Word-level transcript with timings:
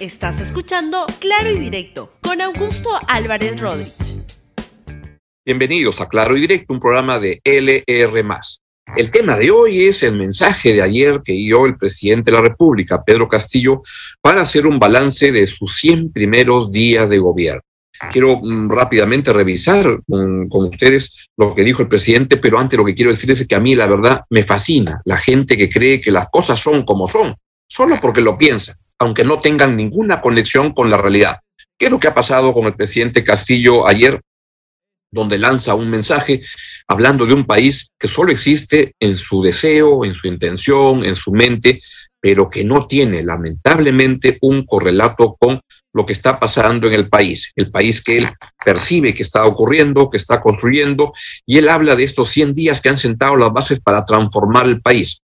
Estás 0.00 0.38
escuchando 0.38 1.06
Claro 1.18 1.50
y 1.50 1.58
Directo 1.58 2.12
con 2.22 2.40
Augusto 2.40 2.88
Álvarez 3.08 3.58
Rodríguez. 3.58 4.22
Bienvenidos 5.44 6.00
a 6.00 6.06
Claro 6.06 6.36
y 6.36 6.40
Directo, 6.40 6.72
un 6.72 6.78
programa 6.78 7.18
de 7.18 7.40
LR. 7.42 8.24
El 8.96 9.10
tema 9.10 9.36
de 9.36 9.50
hoy 9.50 9.86
es 9.86 10.04
el 10.04 10.16
mensaje 10.16 10.72
de 10.72 10.82
ayer 10.82 11.20
que 11.24 11.32
dio 11.32 11.66
el 11.66 11.76
presidente 11.76 12.30
de 12.30 12.36
la 12.36 12.42
República, 12.42 13.02
Pedro 13.02 13.26
Castillo, 13.26 13.82
para 14.20 14.42
hacer 14.42 14.68
un 14.68 14.78
balance 14.78 15.32
de 15.32 15.48
sus 15.48 15.76
100 15.78 16.12
primeros 16.12 16.70
días 16.70 17.10
de 17.10 17.18
gobierno. 17.18 17.62
Quiero 18.12 18.38
mm, 18.40 18.70
rápidamente 18.70 19.32
revisar 19.32 19.98
con, 20.08 20.48
con, 20.48 20.66
ustedes 20.66 21.26
lo 21.36 21.56
que 21.56 21.64
dijo 21.64 21.82
el 21.82 21.88
presidente, 21.88 22.36
pero 22.36 22.60
antes 22.60 22.78
lo 22.78 22.84
que 22.84 22.94
quiero 22.94 23.10
decir 23.10 23.32
es 23.32 23.44
que 23.48 23.54
a 23.56 23.60
mí 23.60 23.74
la 23.74 23.86
verdad 23.86 24.22
me 24.30 24.44
fascina 24.44 25.02
la 25.04 25.16
gente 25.16 25.56
que 25.56 25.68
cree 25.68 26.00
que 26.00 26.12
las 26.12 26.28
cosas 26.28 26.60
son 26.60 26.84
como 26.84 27.08
son, 27.08 27.34
solo 27.66 27.98
porque 28.00 28.20
lo 28.20 28.38
piensan, 28.38 28.76
aunque 28.98 29.24
no 29.24 29.40
tengan 29.40 29.76
ninguna 29.76 30.20
conexión 30.20 30.72
con 30.72 30.90
la 30.90 30.96
realidad. 30.96 31.38
¿Qué 31.78 31.86
es 31.86 31.90
lo 31.90 32.00
que 32.00 32.08
ha 32.08 32.14
pasado 32.14 32.52
con 32.52 32.66
el 32.66 32.74
presidente 32.74 33.24
Castillo 33.24 33.86
ayer? 33.86 34.20
donde 35.10 35.38
lanza 35.38 35.74
un 35.74 35.88
mensaje 35.88 36.42
hablando 36.86 37.26
de 37.26 37.34
un 37.34 37.44
país 37.44 37.90
que 37.98 38.08
solo 38.08 38.32
existe 38.32 38.92
en 39.00 39.16
su 39.16 39.42
deseo, 39.42 40.04
en 40.04 40.14
su 40.14 40.26
intención, 40.26 41.04
en 41.04 41.16
su 41.16 41.32
mente, 41.32 41.80
pero 42.20 42.50
que 42.50 42.64
no 42.64 42.86
tiene 42.86 43.22
lamentablemente 43.22 44.38
un 44.42 44.66
correlato 44.66 45.36
con 45.38 45.60
lo 45.94 46.04
que 46.04 46.12
está 46.12 46.38
pasando 46.38 46.86
en 46.86 46.92
el 46.92 47.08
país, 47.08 47.52
el 47.56 47.70
país 47.70 48.02
que 48.02 48.18
él 48.18 48.28
percibe 48.64 49.14
que 49.14 49.22
está 49.22 49.46
ocurriendo, 49.46 50.10
que 50.10 50.18
está 50.18 50.40
construyendo, 50.40 51.12
y 51.46 51.58
él 51.58 51.68
habla 51.68 51.96
de 51.96 52.04
estos 52.04 52.30
100 52.30 52.54
días 52.54 52.80
que 52.80 52.90
han 52.90 52.98
sentado 52.98 53.36
las 53.36 53.52
bases 53.52 53.80
para 53.80 54.04
transformar 54.04 54.66
el 54.66 54.82
país. 54.82 55.22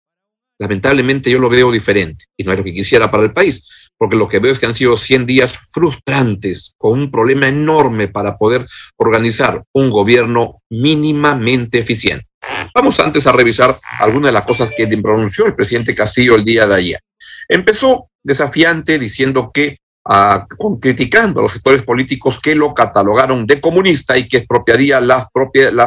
Lamentablemente 0.61 1.31
yo 1.31 1.39
lo 1.39 1.49
veo 1.49 1.73
diferente 1.73 2.25
y 2.37 2.45
no 2.45 2.53
es 2.53 2.59
lo 2.59 2.65
que 2.65 2.75
quisiera 2.75 3.11
para 3.11 3.23
el 3.23 3.33
país, 3.33 3.67
porque 3.97 4.17
lo 4.17 4.29
que 4.29 4.41
veo 4.41 4.53
es 4.53 4.59
que 4.59 4.67
han 4.67 4.75
sido 4.75 4.99
100 4.99 5.25
días 5.25 5.59
frustrantes, 5.73 6.75
con 6.77 7.01
un 7.01 7.11
problema 7.11 7.49
enorme 7.49 8.09
para 8.09 8.37
poder 8.37 8.67
organizar 8.99 9.65
un 9.73 9.89
gobierno 9.89 10.61
mínimamente 10.69 11.79
eficiente. 11.79 12.27
Vamos 12.75 13.01
antes 13.01 13.27
a 13.27 13.33
revisar 13.33 13.79
algunas 14.01 14.29
de 14.29 14.33
las 14.33 14.45
cosas 14.45 14.71
que 14.77 14.87
pronunció 14.99 15.47
el 15.47 15.55
presidente 15.55 15.95
Castillo 15.95 16.35
el 16.35 16.45
día 16.45 16.67
de 16.67 16.75
ayer. 16.75 17.01
Empezó 17.49 18.11
desafiante 18.23 18.99
diciendo 18.99 19.51
que, 19.53 19.79
uh, 20.05 20.79
criticando 20.79 21.41
a 21.41 21.45
los 21.45 21.53
sectores 21.53 21.83
políticos 21.83 22.39
que 22.39 22.55
lo 22.55 22.75
catalogaron 22.75 23.47
de 23.47 23.63
comunista 23.63 24.19
y 24.19 24.29
que 24.29 24.39
expropiaría 24.39 25.01
las 25.01 25.27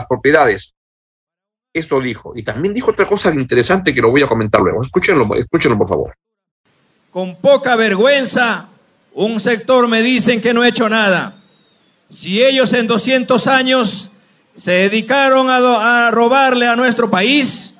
propiedades. 0.07 0.72
Esto 1.73 1.99
dijo. 1.99 2.33
Y 2.35 2.43
también 2.43 2.73
dijo 2.73 2.91
otra 2.91 3.07
cosa 3.07 3.33
interesante 3.33 3.93
que 3.93 4.01
lo 4.01 4.11
voy 4.11 4.21
a 4.21 4.27
comentar 4.27 4.61
luego. 4.61 4.83
Escúchenlo, 4.83 5.33
escúchenlo 5.35 5.77
por 5.77 5.87
favor 5.87 6.15
con 7.13 7.35
poca 7.35 7.75
vergüenza, 7.75 8.69
un 9.13 9.39
sector 9.39 9.87
me 9.87 10.01
dicen 10.01 10.41
que 10.41 10.51
no 10.51 10.63
he 10.63 10.69
hecho 10.69 10.89
nada. 10.89 11.35
Si 12.09 12.43
ellos 12.43 12.73
en 12.73 12.87
200 12.87 13.45
años 13.45 14.09
se 14.55 14.71
dedicaron 14.71 15.47
a, 15.51 16.07
a 16.07 16.11
robarle 16.11 16.67
a 16.67 16.75
nuestro 16.75 17.11
país, 17.11 17.75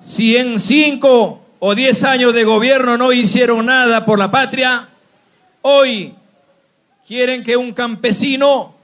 si 0.00 0.38
en 0.38 0.58
5 0.58 1.40
o 1.58 1.74
10 1.74 2.04
años 2.04 2.32
de 2.32 2.44
gobierno 2.44 2.96
no 2.96 3.12
hicieron 3.12 3.66
nada 3.66 4.06
por 4.06 4.18
la 4.18 4.30
patria, 4.30 4.88
hoy 5.60 6.14
quieren 7.06 7.44
que 7.44 7.58
un 7.58 7.74
campesino 7.74 8.74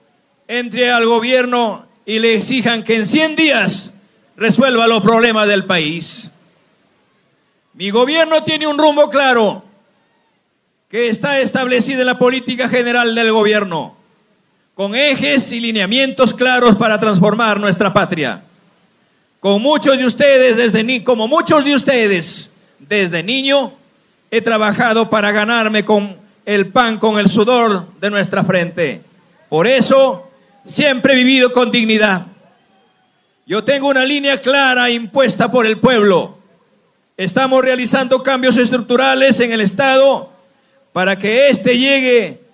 entre 0.46 0.90
al 0.90 1.06
gobierno 1.06 1.86
y 2.04 2.18
le 2.18 2.34
exijan 2.34 2.84
que 2.84 2.96
en 2.96 3.06
100 3.06 3.36
días 3.36 3.93
resuelva 4.36 4.86
los 4.86 5.02
problemas 5.02 5.48
del 5.48 5.64
país. 5.64 6.30
Mi 7.74 7.90
gobierno 7.90 8.44
tiene 8.44 8.66
un 8.66 8.78
rumbo 8.78 9.10
claro 9.10 9.64
que 10.88 11.08
está 11.08 11.40
establecido 11.40 12.00
en 12.00 12.06
la 12.06 12.18
política 12.18 12.68
general 12.68 13.14
del 13.14 13.32
gobierno, 13.32 13.96
con 14.74 14.94
ejes 14.94 15.50
y 15.52 15.60
lineamientos 15.60 16.32
claros 16.32 16.76
para 16.76 17.00
transformar 17.00 17.58
nuestra 17.58 17.92
patria. 17.92 18.42
Con 19.40 19.60
muchos 19.60 19.98
de 19.98 20.06
ustedes, 20.06 20.56
desde 20.56 20.84
ni 20.84 21.02
como 21.02 21.26
muchos 21.28 21.64
de 21.64 21.74
ustedes, 21.74 22.50
desde 22.78 23.22
niño, 23.22 23.72
he 24.30 24.40
trabajado 24.40 25.10
para 25.10 25.32
ganarme 25.32 25.84
con 25.84 26.16
el 26.46 26.68
pan, 26.68 26.98
con 26.98 27.18
el 27.18 27.28
sudor 27.28 27.86
de 28.00 28.10
nuestra 28.10 28.44
frente. 28.44 29.00
Por 29.48 29.66
eso, 29.66 30.30
siempre 30.64 31.12
he 31.12 31.16
vivido 31.16 31.52
con 31.52 31.70
dignidad. 31.70 32.26
Yo 33.46 33.64
tengo 33.64 33.88
una 33.88 34.04
línea 34.04 34.40
clara 34.40 34.90
impuesta 34.90 35.50
por 35.50 35.66
el 35.66 35.78
pueblo 35.78 36.38
Estamos 37.16 37.62
realizando 37.62 38.24
cambios 38.24 38.56
estructurales 38.56 39.38
en 39.38 39.52
el 39.52 39.60
Estado 39.60 40.32
para 40.92 41.16
que 41.16 41.48
éste 41.48 41.78
llegue 41.78 42.44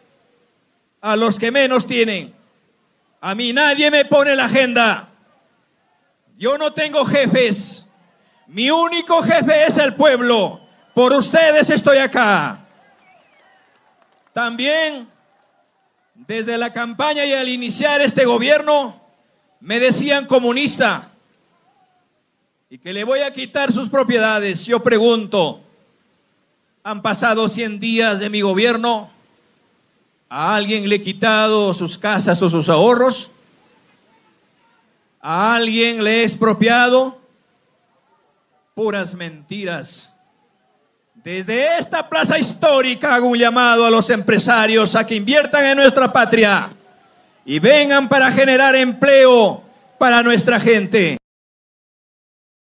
a 1.01 1.17
los 1.17 1.39
que 1.39 1.51
menos 1.51 1.87
tienen. 1.87 2.34
A 3.23 3.34
mí 3.34 3.55
nadie 3.55 3.91
me 3.91 4.05
pone 4.05 4.37
la 4.37 4.45
agenda. 4.47 5.09
Yo 6.37 6.59
no 6.59 6.75
tengo 6.75 7.07
jefes. 7.07 7.87
Mi 8.49 8.71
único 8.71 9.22
jefe 9.22 9.65
es 9.65 9.78
el 9.78 9.95
pueblo. 9.95 10.61
Por 10.93 11.15
ustedes 11.15 11.71
estoy 11.71 11.97
acá. 11.97 12.67
También, 14.34 15.09
desde 16.15 16.59
la 16.59 16.71
campaña 16.71 17.25
y 17.25 17.33
al 17.33 17.49
iniciar 17.49 18.03
este 18.03 18.27
gobierno, 18.27 19.00
me 19.60 19.78
decían 19.78 20.26
comunista 20.26 21.10
y 22.71 22.78
que 22.78 22.93
le 22.93 23.04
voy 23.04 23.21
a 23.21 23.32
quitar 23.32 23.72
sus 23.72 23.88
propiedades. 23.88 24.65
Yo 24.65 24.82
pregunto, 24.82 25.60
han 26.82 27.03
pasado 27.03 27.48
100 27.48 27.78
días 27.78 28.21
de 28.21 28.31
mi 28.31 28.41
gobierno, 28.41 29.10
¿a 30.28 30.54
alguien 30.54 30.88
le 30.88 30.97
he 30.97 31.03
quitado 31.03 31.75
sus 31.75 31.98
casas 31.98 32.41
o 32.41 32.48
sus 32.48 32.69
ahorros? 32.69 33.31
¿A 35.21 35.56
alguien 35.56 36.03
le 36.03 36.21
he 36.21 36.22
expropiado? 36.22 37.19
Puras 38.75 39.15
mentiras. 39.15 40.10
Desde 41.15 41.77
esta 41.77 42.09
plaza 42.09 42.38
histórica 42.38 43.15
hago 43.15 43.27
un 43.28 43.37
llamado 43.37 43.84
a 43.84 43.91
los 43.91 44.09
empresarios 44.09 44.97
a 44.97 45.06
que 45.06 45.16
inviertan 45.16 45.66
en 45.66 45.77
nuestra 45.77 46.10
patria 46.10 46.71
y 47.50 47.59
vengan 47.59 48.09
para 48.09 48.31
generar 48.31 48.77
empleo 48.77 49.65
para 49.99 50.22
nuestra 50.22 50.61
gente. 50.61 51.16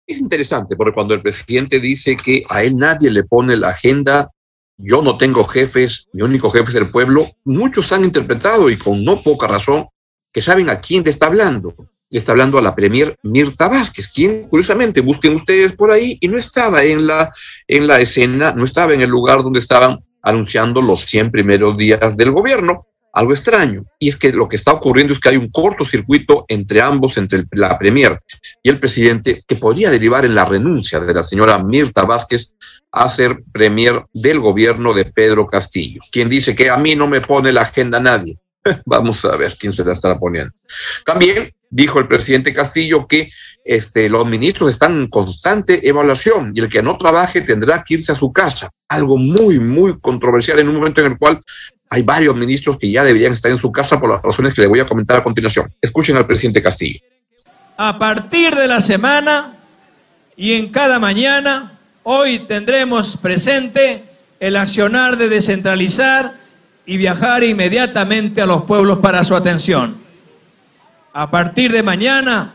Es 0.07 0.21
interesante 0.21 0.77
porque 0.77 0.93
cuando 0.93 1.13
el 1.13 1.21
presidente 1.21 1.81
dice 1.81 2.15
que 2.15 2.43
a 2.49 2.63
él 2.63 2.77
nadie 2.77 3.11
le 3.11 3.25
pone 3.25 3.57
la 3.57 3.71
agenda, 3.71 4.29
yo 4.77 5.01
no 5.01 5.17
tengo 5.17 5.43
jefes, 5.43 6.07
mi 6.13 6.21
único 6.21 6.49
jefe 6.49 6.69
es 6.69 6.75
el 6.75 6.91
pueblo, 6.91 7.27
muchos 7.43 7.91
han 7.91 8.05
interpretado 8.05 8.69
y 8.69 8.77
con 8.77 9.03
no 9.03 9.21
poca 9.21 9.47
razón 9.47 9.87
que 10.31 10.39
saben 10.39 10.69
a 10.69 10.79
quién 10.79 11.03
le 11.03 11.09
está 11.09 11.25
hablando. 11.25 11.75
Le 12.09 12.17
está 12.17 12.31
hablando 12.31 12.57
a 12.57 12.61
la 12.61 12.73
premier 12.73 13.17
Mirta 13.21 13.67
Vázquez, 13.67 14.07
quien 14.07 14.47
curiosamente 14.47 15.01
busquen 15.01 15.35
ustedes 15.35 15.73
por 15.73 15.91
ahí 15.91 16.17
y 16.21 16.29
no 16.29 16.37
estaba 16.37 16.85
en 16.85 17.05
la, 17.05 17.33
en 17.67 17.85
la 17.85 17.99
escena, 17.99 18.53
no 18.53 18.63
estaba 18.63 18.93
en 18.93 19.01
el 19.01 19.09
lugar 19.09 19.43
donde 19.43 19.59
estaban 19.59 19.99
anunciando 20.21 20.81
los 20.81 21.05
100 21.05 21.31
primeros 21.31 21.75
días 21.75 22.15
del 22.15 22.31
gobierno 22.31 22.85
algo 23.13 23.33
extraño, 23.33 23.85
y 23.97 24.09
es 24.09 24.17
que 24.17 24.31
lo 24.31 24.47
que 24.47 24.55
está 24.55 24.71
ocurriendo 24.71 25.13
es 25.13 25.19
que 25.19 25.29
hay 25.29 25.37
un 25.37 25.49
cortocircuito 25.49 26.45
entre 26.47 26.81
ambos, 26.81 27.17
entre 27.17 27.45
la 27.51 27.77
Premier 27.77 28.19
y 28.61 28.69
el 28.69 28.77
presidente, 28.77 29.41
que 29.47 29.55
podría 29.55 29.89
derivar 29.89 30.25
en 30.25 30.35
la 30.35 30.45
renuncia 30.45 30.99
de 30.99 31.13
la 31.13 31.23
señora 31.23 31.61
Mirta 31.63 32.03
Vázquez 32.03 32.55
a 32.91 33.09
ser 33.09 33.43
Premier 33.51 34.05
del 34.13 34.39
gobierno 34.39 34.93
de 34.93 35.05
Pedro 35.05 35.47
Castillo, 35.47 36.01
quien 36.11 36.29
dice 36.29 36.55
que 36.55 36.69
a 36.69 36.77
mí 36.77 36.95
no 36.95 37.07
me 37.07 37.21
pone 37.21 37.51
la 37.51 37.61
agenda 37.61 37.99
nadie. 37.99 38.37
Vamos 38.85 39.23
a 39.25 39.35
ver 39.37 39.55
quién 39.59 39.73
se 39.73 39.83
la 39.83 39.93
estará 39.93 40.17
poniendo. 40.17 40.53
También 41.05 41.51
dijo 41.69 41.99
el 41.99 42.07
presidente 42.07 42.53
Castillo 42.53 43.07
que 43.07 43.29
este, 43.63 44.09
los 44.09 44.25
ministros 44.25 44.71
están 44.71 44.93
en 44.93 45.07
constante 45.09 45.87
evaluación 45.87 46.53
y 46.55 46.61
el 46.61 46.69
que 46.69 46.81
no 46.81 46.97
trabaje 46.97 47.41
tendrá 47.41 47.83
que 47.83 47.95
irse 47.95 48.11
a 48.11 48.15
su 48.15 48.31
casa. 48.31 48.69
Algo 48.87 49.17
muy, 49.17 49.59
muy 49.59 49.99
controversial 49.99 50.59
en 50.59 50.69
un 50.69 50.75
momento 50.75 51.01
en 51.01 51.11
el 51.11 51.17
cual 51.17 51.41
hay 51.89 52.03
varios 52.03 52.35
ministros 52.35 52.77
que 52.77 52.91
ya 52.91 53.03
deberían 53.03 53.33
estar 53.33 53.51
en 53.51 53.57
su 53.57 53.71
casa 53.71 53.99
por 53.99 54.11
las 54.11 54.21
razones 54.21 54.53
que 54.53 54.61
le 54.61 54.67
voy 54.67 54.79
a 54.79 54.85
comentar 54.85 55.17
a 55.17 55.23
continuación. 55.23 55.73
Escuchen 55.81 56.15
al 56.17 56.27
presidente 56.27 56.61
Castillo. 56.61 56.99
A 57.77 57.97
partir 57.97 58.55
de 58.55 58.67
la 58.67 58.79
semana 58.79 59.55
y 60.35 60.53
en 60.53 60.69
cada 60.69 60.99
mañana, 60.99 61.79
hoy 62.03 62.39
tendremos 62.39 63.17
presente 63.17 64.03
el 64.39 64.55
accionar 64.55 65.17
de 65.17 65.29
descentralizar 65.29 66.35
y 66.85 66.97
viajar 66.97 67.43
inmediatamente 67.43 68.41
a 68.41 68.45
los 68.45 68.63
pueblos 68.63 68.99
para 68.99 69.23
su 69.23 69.35
atención. 69.35 69.97
A 71.13 71.31
partir 71.31 71.71
de 71.71 71.81
mañana, 71.81 72.53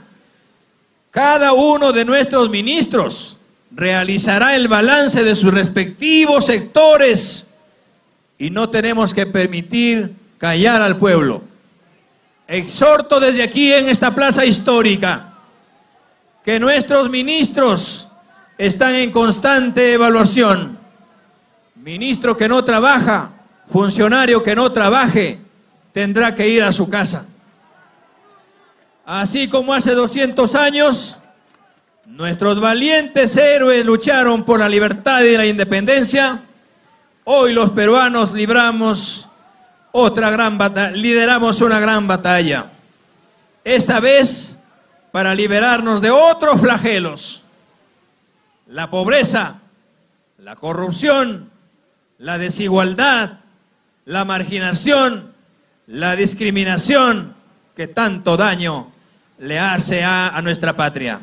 cada 1.10 1.52
uno 1.52 1.92
de 1.92 2.04
nuestros 2.04 2.50
ministros 2.50 3.36
realizará 3.72 4.54
el 4.54 4.68
balance 4.68 5.24
de 5.24 5.34
sus 5.34 5.52
respectivos 5.52 6.46
sectores 6.46 7.48
y 8.38 8.50
no 8.50 8.70
tenemos 8.70 9.14
que 9.14 9.26
permitir 9.26 10.12
callar 10.38 10.82
al 10.82 10.96
pueblo. 10.96 11.42
Exhorto 12.46 13.20
desde 13.20 13.42
aquí 13.42 13.72
en 13.72 13.88
esta 13.88 14.14
plaza 14.14 14.44
histórica 14.44 15.32
que 16.44 16.60
nuestros 16.60 17.08
ministros 17.08 18.08
están 18.58 18.94
en 18.94 19.10
constante 19.10 19.94
evaluación. 19.94 20.78
Ministro 21.76 22.36
que 22.36 22.48
no 22.48 22.64
trabaja 22.64 23.30
funcionario 23.68 24.42
que 24.42 24.54
no 24.54 24.70
trabaje 24.72 25.38
tendrá 25.92 26.34
que 26.34 26.48
ir 26.48 26.62
a 26.62 26.72
su 26.72 26.88
casa. 26.88 27.24
Así 29.06 29.48
como 29.48 29.74
hace 29.74 29.94
200 29.94 30.54
años, 30.54 31.18
nuestros 32.06 32.60
valientes 32.60 33.36
héroes 33.36 33.84
lucharon 33.84 34.44
por 34.44 34.60
la 34.60 34.68
libertad 34.68 35.22
y 35.22 35.36
la 35.36 35.46
independencia, 35.46 36.40
hoy 37.24 37.52
los 37.52 37.70
peruanos 37.70 38.32
libramos 38.32 39.28
otra 39.92 40.30
gran 40.30 40.58
batalla, 40.58 40.90
lideramos 40.90 41.60
una 41.60 41.80
gran 41.80 42.06
batalla. 42.06 42.66
Esta 43.64 44.00
vez 44.00 44.58
para 45.12 45.34
liberarnos 45.34 46.00
de 46.00 46.10
otros 46.10 46.60
flagelos, 46.60 47.42
la 48.68 48.90
pobreza, 48.90 49.58
la 50.38 50.56
corrupción, 50.56 51.50
la 52.18 52.38
desigualdad, 52.38 53.38
la 54.04 54.24
marginación, 54.24 55.32
la 55.86 56.16
discriminación 56.16 57.34
que 57.76 57.86
tanto 57.86 58.36
daño 58.36 58.90
le 59.38 59.58
hace 59.58 60.02
a, 60.04 60.40
nuestra 60.42 60.74
patria. 60.74 61.20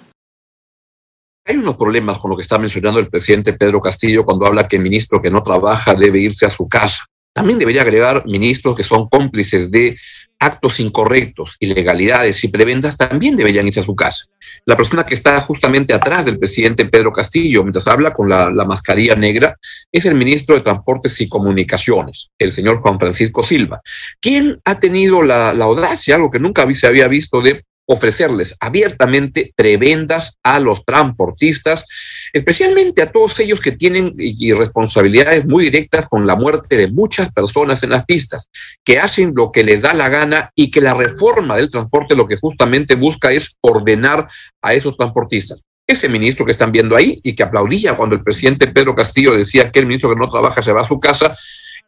Hay 1.46 1.58
unos 1.58 1.76
problemas 1.76 2.20
con 2.20 2.30
lo 2.30 2.38
que 2.38 2.44
está 2.44 2.58
mencionando 2.58 3.00
el 3.00 3.10
presidente 3.10 3.54
Pedro 3.54 3.82
Castillo 3.82 4.26
cuando 4.26 4.46
habla 4.46 4.68
que 4.68 4.76
el 4.76 4.84
ministro 4.84 5.22
que 5.22 5.32
no 5.32 5.42
trabaja 5.42 5.96
debe 5.96 6.20
irse 6.20 6.46
a 6.46 6.50
su 6.50 6.68
casa. 6.68 7.06
También 7.34 7.58
debería 7.58 7.82
agregar 7.82 8.24
ministros 8.26 8.76
que 8.76 8.84
son 8.84 9.08
cómplices 9.10 9.72
de 9.72 9.98
actos 10.42 10.80
incorrectos, 10.80 11.56
ilegalidades 11.60 12.44
y 12.44 12.48
prebendas 12.48 12.98
también 12.98 13.38
deberían 13.38 13.68
irse 13.68 13.80
a 13.80 13.84
su 13.84 13.96
casa. 13.96 14.26
La 14.66 14.76
persona 14.76 15.06
que 15.06 15.14
está 15.14 15.40
justamente 15.40 15.94
atrás 15.94 16.26
del 16.26 16.40
presidente 16.40 16.86
Pedro 16.86 17.14
Castillo, 17.14 17.64
mientras 17.64 17.88
habla 17.88 18.12
con 18.12 18.28
la, 18.28 18.50
mascarilla 18.66 19.16
negra, 19.16 19.58
es 19.92 20.06
el 20.06 20.16
ministro 20.16 20.56
de 20.56 20.62
Transportes 20.62 21.22
y 21.22 21.30
Comunicaciones, 21.30 22.32
el 22.40 22.52
señor 22.52 22.82
Juan 22.82 23.00
Francisco 23.00 23.44
Silva, 23.44 23.82
quien 24.20 24.60
ha 24.66 24.80
tenido 24.80 25.22
la, 25.22 25.54
la 25.54 25.66
audacia, 25.66 26.16
algo 26.16 26.32
que 26.32 26.40
nunca 26.40 26.68
se 26.74 26.88
había 26.88 27.08
visto, 27.08 27.42
de 27.42 27.64
ofrecerles 27.92 28.56
abiertamente 28.60 29.52
prebendas 29.56 30.38
a 30.44 30.60
los 30.60 30.86
transportistas, 30.86 31.86
especialmente 32.32 33.02
a 33.02 33.12
todos 33.12 33.38
ellos 33.40 33.60
que 33.60 33.74
tienen 33.74 34.16
responsabilidades 34.58 35.46
muy 35.46 35.66
directas 35.66 36.08
con 36.08 36.26
la 36.26 36.36
muerte 36.36 36.78
de 36.78 36.88
muchas 36.88 37.32
personas 37.32 37.84
en 37.84 37.90
las 37.90 38.06
pistas, 38.06 38.50
que 38.86 39.00
hacen 39.00 39.34
lo 39.36 39.52
que 39.52 39.64
les 39.64 39.82
da 39.82 39.94
la 39.94 40.08
gana 40.08 40.52
y 40.56 40.72
que 40.72 40.80
la 40.80 40.94
reforma 40.94 41.58
del 41.58 41.70
transporte 41.70 42.16
lo 42.16 42.28
que 42.28 42.38
justamente 42.38 42.96
busca 42.96 43.32
es 43.32 43.58
ordenar 43.60 44.28
a 44.62 44.74
esos 44.74 44.96
transportistas. 44.96 45.64
Ese 45.86 46.08
ministro 46.08 46.46
que 46.46 46.54
están 46.54 46.72
viendo 46.72 46.96
ahí 46.96 47.20
y 47.24 47.36
que 47.36 47.44
aplaudía 47.44 47.98
cuando 47.98 48.16
el 48.16 48.24
presidente 48.24 48.68
Pedro 48.68 48.96
Castillo 48.96 49.36
decía 49.36 49.70
que 49.70 49.80
el 49.80 49.88
ministro 49.88 50.10
que 50.10 50.20
no 50.20 50.30
trabaja 50.30 50.62
se 50.62 50.72
va 50.72 50.82
a 50.82 50.88
su 50.88 50.98
casa, 51.00 51.36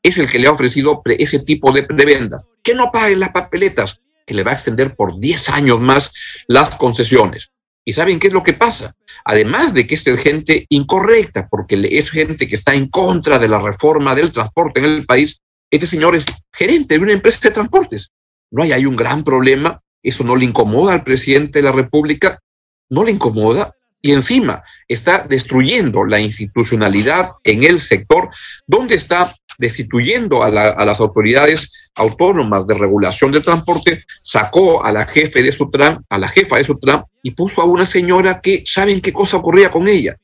es 0.02 0.18
el 0.18 0.30
que 0.30 0.38
le 0.38 0.48
ha 0.48 0.52
ofrecido 0.52 1.02
ese 1.06 1.40
tipo 1.40 1.72
de 1.72 1.84
prebendas. 1.84 2.46
Que 2.62 2.76
no 2.76 2.92
paguen 2.92 3.22
las 3.22 3.30
papeletas, 3.30 4.02
que 4.26 4.34
le 4.34 4.44
va 4.44 4.52
a 4.52 4.56
extender 4.56 4.96
por 4.96 5.20
10 5.20 5.50
años 5.50 5.80
más 5.80 6.12
las 6.48 6.76
concesiones. 6.76 7.52
¿Y 7.86 7.94
saben 7.94 8.20
qué 8.20 8.28
es 8.28 8.34
lo 8.34 8.44
que 8.44 8.54
pasa? 8.54 8.96
Además 9.26 9.74
de 9.74 9.86
que 9.86 9.96
es 9.96 10.06
gente 10.20 10.66
incorrecta, 10.70 11.48
porque 11.50 11.88
es 11.92 12.12
gente 12.12 12.48
que 12.48 12.56
está 12.56 12.74
en 12.74 12.88
contra 12.88 13.40
de 13.40 13.50
la 13.50 13.60
reforma 13.60 14.16
del 14.16 14.32
transporte 14.32 14.80
en 14.80 14.86
el 14.86 15.06
país, 15.06 15.42
este 15.70 15.88
señor 15.88 16.16
es 16.16 16.24
gerente 16.54 16.96
de 16.96 17.04
una 17.04 17.12
empresa 17.12 17.40
de 17.44 17.52
transportes. 17.52 18.12
No 18.52 18.64
hay 18.64 18.72
ahí 18.72 18.86
un 18.86 18.96
gran 18.96 19.24
problema, 19.24 19.82
eso 20.02 20.24
no 20.24 20.36
le 20.36 20.46
incomoda 20.46 20.94
al 20.94 21.04
presidente 21.04 21.60
de 21.60 21.64
la 21.64 21.72
República, 21.72 22.40
no 22.90 23.04
le 23.04 23.12
incomoda, 23.12 23.74
y 24.06 24.12
encima 24.12 24.64
está 24.88 25.26
destruyendo 25.28 26.04
la 26.04 26.20
institucionalidad 26.20 27.32
en 27.44 27.64
el 27.64 27.80
sector 27.80 28.30
donde 28.68 28.96
está 28.96 29.34
destituyendo 29.58 30.44
a, 30.44 30.50
las 30.50 31.00
autoridades 31.00 31.92
autónomas 31.96 32.66
de 32.68 32.74
regulación 32.76 33.32
del 33.32 33.44
transporte, 33.44 34.04
sacó 34.22 34.84
a 34.84 34.92
la 34.92 35.06
jefe 35.06 35.44
de 35.44 35.52
Sutran, 35.52 36.04
a 36.10 36.18
la 36.18 36.28
jefa 36.28 36.58
de 36.58 36.64
Sutran, 36.64 37.04
y 37.22 37.32
puso 37.32 37.62
a 37.62 37.66
una 37.66 37.86
señora 37.86 38.42
que, 38.42 38.64
¿saben 38.66 39.02
qué 39.02 39.14
cosa 39.14 39.38
ocurría 39.38 39.70
con 39.70 39.88
ella? 39.88 40.18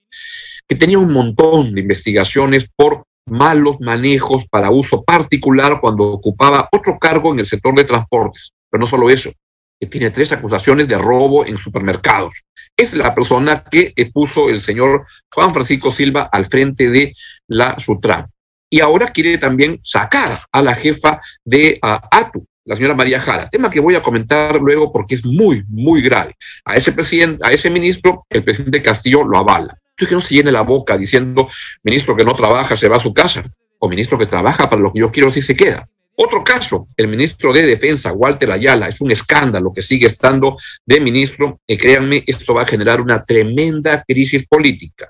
Que 0.68 0.76
tenía 0.76 1.00
un 1.00 1.12
montón 1.12 1.74
de 1.74 1.81
investigaciones 1.81 2.68
por 2.76 3.04
malos 3.28 3.80
manejos 3.80 4.46
para 4.50 4.72
uso 4.72 5.04
particular 5.04 5.80
cuando 5.80 6.06
ocupaba 6.06 6.68
otro 6.72 6.98
cargo 6.98 7.31
en 7.31 7.40
el 7.40 7.46
sector 7.46 7.76
de 7.76 7.84
transportes. 7.84 8.52
Pero 8.70 8.81
no 8.81 8.88
solo 8.88 9.10
eso, 9.10 9.31
que 9.80 9.88
tiene 9.88 10.10
tres 10.10 10.31
acusaciones 10.31 10.88
de 10.88 10.98
robo 10.98 11.46
en 11.46 11.58
supermercados. 11.58 12.44
Es 12.76 12.94
la 12.94 13.14
persona 13.14 13.64
que 13.70 13.94
puso 14.12 14.50
el 14.50 14.62
señor 14.62 15.06
Juan 15.31 15.54
Francisco 15.54 15.92
Silva 15.92 16.30
al 16.31 16.46
frente 16.46 16.90
de 16.90 17.14
la 17.48 17.78
Sutran 17.78 18.28
y 18.69 18.81
ahora 18.81 19.07
quiere 19.07 19.38
también 19.38 19.80
sacar 19.83 20.39
a 20.51 20.62
la 20.62 20.75
jefa 20.75 21.19
de 21.44 21.80
ATU, 21.81 22.45
la 22.66 22.75
señora 22.75 22.94
María 22.94 23.19
Jara, 23.19 23.50
tema 23.50 23.71
que 23.71 23.80
voy 23.80 23.95
a 23.95 24.01
comentar 24.01 24.62
luego 24.62 24.92
porque 24.92 25.16
es 25.16 25.25
muy, 25.25 25.63
muy 25.68 26.01
grave. 26.01 26.36
A 26.63 26.75
ese 26.75 26.92
presidente, 26.92 27.45
a 27.45 27.51
ese 27.51 27.69
ministro, 27.69 28.25
el 28.30 28.44
presidente 28.44 28.81
Castillo 28.81 29.24
lo 29.24 29.38
avala. 29.38 29.75
Entonces 29.92 30.10
que 30.10 30.16
no 30.16 30.21
se 30.21 30.36
llene 30.36 30.51
la 30.51 30.62
boca 30.62 30.98
diciendo, 30.98 31.50
ministro 31.83 32.16
que 32.16 32.24
no 32.24 32.36
trabaja 32.36 32.75
se 32.75 32.88
va 32.88 32.98
a 32.98 33.01
su 33.01 33.13
casa, 33.13 33.44
o 33.80 33.89
ministro 33.89 34.18
que 34.18 34.27
trabaja 34.27 34.69
para 34.69 34.81
lo 34.81 34.94
que 34.94 35.00
yo 35.00 35.12
quiero 35.12 35.31
si 35.31 35.42
se 35.42 35.56
queda. 35.56 35.89
Otro 36.16 36.44
caso, 36.44 36.88
el 36.98 37.07
ministro 37.07 37.54
de 37.54 37.66
Defensa, 37.66 38.12
Walter 38.12 38.51
Ayala, 38.51 38.89
es 38.89 39.00
un 39.00 39.10
escándalo 39.10 39.71
que 39.74 39.81
sigue 39.81 40.06
estando 40.06 40.57
de 40.86 41.00
ministro 41.00 41.62
y 41.66 41.77
créanme, 41.77 42.24
esto 42.27 42.54
va 42.54 42.63
a 42.63 42.68
generar 42.68 43.00
una 43.00 43.24
tremenda 43.24 44.04
crisis 44.06 44.45
política 44.45 45.10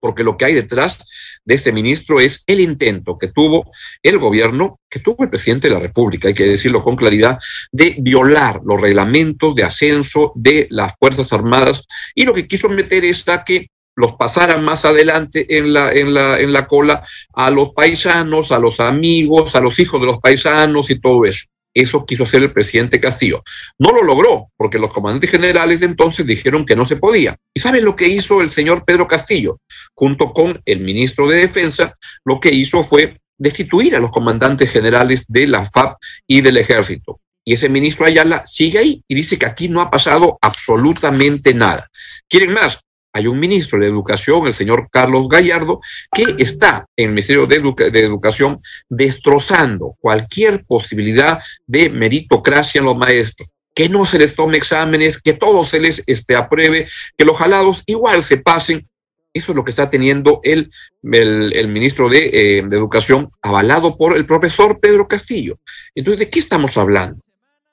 porque 0.00 0.24
lo 0.24 0.36
que 0.36 0.46
hay 0.46 0.54
detrás 0.54 1.06
de 1.44 1.54
este 1.54 1.72
ministro 1.72 2.20
es 2.20 2.42
el 2.46 2.60
intento 2.60 3.18
que 3.18 3.28
tuvo 3.28 3.70
el 4.02 4.18
gobierno, 4.18 4.80
que 4.88 5.00
tuvo 5.00 5.24
el 5.24 5.30
presidente 5.30 5.68
de 5.68 5.74
la 5.74 5.80
República, 5.80 6.28
hay 6.28 6.34
que 6.34 6.46
decirlo 6.46 6.82
con 6.82 6.96
claridad, 6.96 7.38
de 7.70 7.96
violar 7.98 8.60
los 8.64 8.80
reglamentos 8.80 9.54
de 9.54 9.64
ascenso 9.64 10.32
de 10.34 10.66
las 10.70 10.94
Fuerzas 10.98 11.32
Armadas 11.32 11.86
y 12.14 12.24
lo 12.24 12.34
que 12.34 12.46
quiso 12.46 12.68
meter 12.68 13.04
es 13.04 13.24
que 13.46 13.68
los 13.96 14.14
pasaran 14.14 14.64
más 14.64 14.84
adelante 14.84 15.58
en 15.58 15.72
la, 15.72 15.92
en 15.92 16.14
la, 16.14 16.40
en 16.40 16.52
la 16.52 16.66
cola 16.66 17.04
a 17.34 17.50
los 17.50 17.72
paisanos, 17.72 18.50
a 18.50 18.58
los 18.58 18.80
amigos, 18.80 19.54
a 19.54 19.60
los 19.60 19.78
hijos 19.78 20.00
de 20.00 20.06
los 20.06 20.18
paisanos 20.18 20.90
y 20.90 21.00
todo 21.00 21.24
eso. 21.26 21.46
Eso 21.74 22.04
quiso 22.04 22.24
hacer 22.24 22.42
el 22.42 22.52
presidente 22.52 23.00
Castillo. 23.00 23.42
No 23.78 23.92
lo 23.92 24.02
logró, 24.02 24.50
porque 24.56 24.78
los 24.78 24.92
comandantes 24.92 25.30
generales 25.30 25.80
de 25.80 25.86
entonces 25.86 26.26
dijeron 26.26 26.64
que 26.64 26.76
no 26.76 26.84
se 26.84 26.96
podía. 26.96 27.36
¿Y 27.54 27.60
saben 27.60 27.84
lo 27.84 27.96
que 27.96 28.08
hizo 28.08 28.40
el 28.40 28.50
señor 28.50 28.84
Pedro 28.84 29.06
Castillo? 29.06 29.58
Junto 29.94 30.32
con 30.32 30.60
el 30.64 30.80
ministro 30.80 31.28
de 31.28 31.38
Defensa, 31.38 31.96
lo 32.24 32.40
que 32.40 32.52
hizo 32.52 32.82
fue 32.82 33.20
destituir 33.38 33.96
a 33.96 34.00
los 34.00 34.10
comandantes 34.10 34.70
generales 34.70 35.24
de 35.28 35.46
la 35.46 35.64
FAP 35.64 35.96
y 36.26 36.40
del 36.40 36.58
ejército. 36.58 37.20
Y 37.44 37.54
ese 37.54 37.68
ministro 37.68 38.06
Ayala 38.06 38.44
sigue 38.44 38.78
ahí 38.78 39.02
y 39.08 39.14
dice 39.14 39.38
que 39.38 39.46
aquí 39.46 39.68
no 39.68 39.80
ha 39.80 39.90
pasado 39.90 40.38
absolutamente 40.42 41.54
nada. 41.54 41.88
¿Quieren 42.28 42.52
más? 42.52 42.80
Hay 43.12 43.26
un 43.26 43.40
ministro 43.40 43.78
de 43.78 43.86
Educación, 43.86 44.46
el 44.46 44.54
señor 44.54 44.88
Carlos 44.90 45.28
Gallardo, 45.28 45.80
que 46.12 46.36
está 46.38 46.86
en 46.96 47.06
el 47.06 47.10
Ministerio 47.10 47.46
de, 47.46 48.00
Educación 48.00 48.56
destrozando 48.88 49.96
cualquier 50.00 50.64
posibilidad 50.64 51.40
de 51.66 51.90
meritocracia 51.90 52.78
en 52.78 52.84
los 52.84 52.96
maestros. 52.96 53.50
Que 53.74 53.88
no 53.88 54.04
se 54.04 54.18
les 54.18 54.34
tome 54.34 54.56
exámenes, 54.56 55.20
que 55.20 55.32
todo 55.32 55.64
se 55.64 55.80
les 55.80 56.02
este, 56.06 56.36
apruebe, 56.36 56.88
que 57.16 57.24
los 57.24 57.36
jalados 57.36 57.82
igual 57.86 58.22
se 58.22 58.36
pasen. 58.36 58.88
Eso 59.32 59.52
es 59.52 59.56
lo 59.56 59.64
que 59.64 59.70
está 59.70 59.90
teniendo 59.90 60.40
el, 60.42 60.70
el, 61.02 61.68
ministro 61.68 62.08
de, 62.08 62.30
eh, 62.32 62.62
de 62.66 62.76
Educación, 62.76 63.28
avalado 63.42 63.96
por 63.96 64.16
el 64.16 64.26
profesor 64.26 64.80
Pedro 64.80 65.06
Castillo. 65.06 65.58
Entonces, 65.94 66.18
¿de 66.20 66.30
qué 66.30 66.40
estamos 66.40 66.76
hablando? 66.76 67.22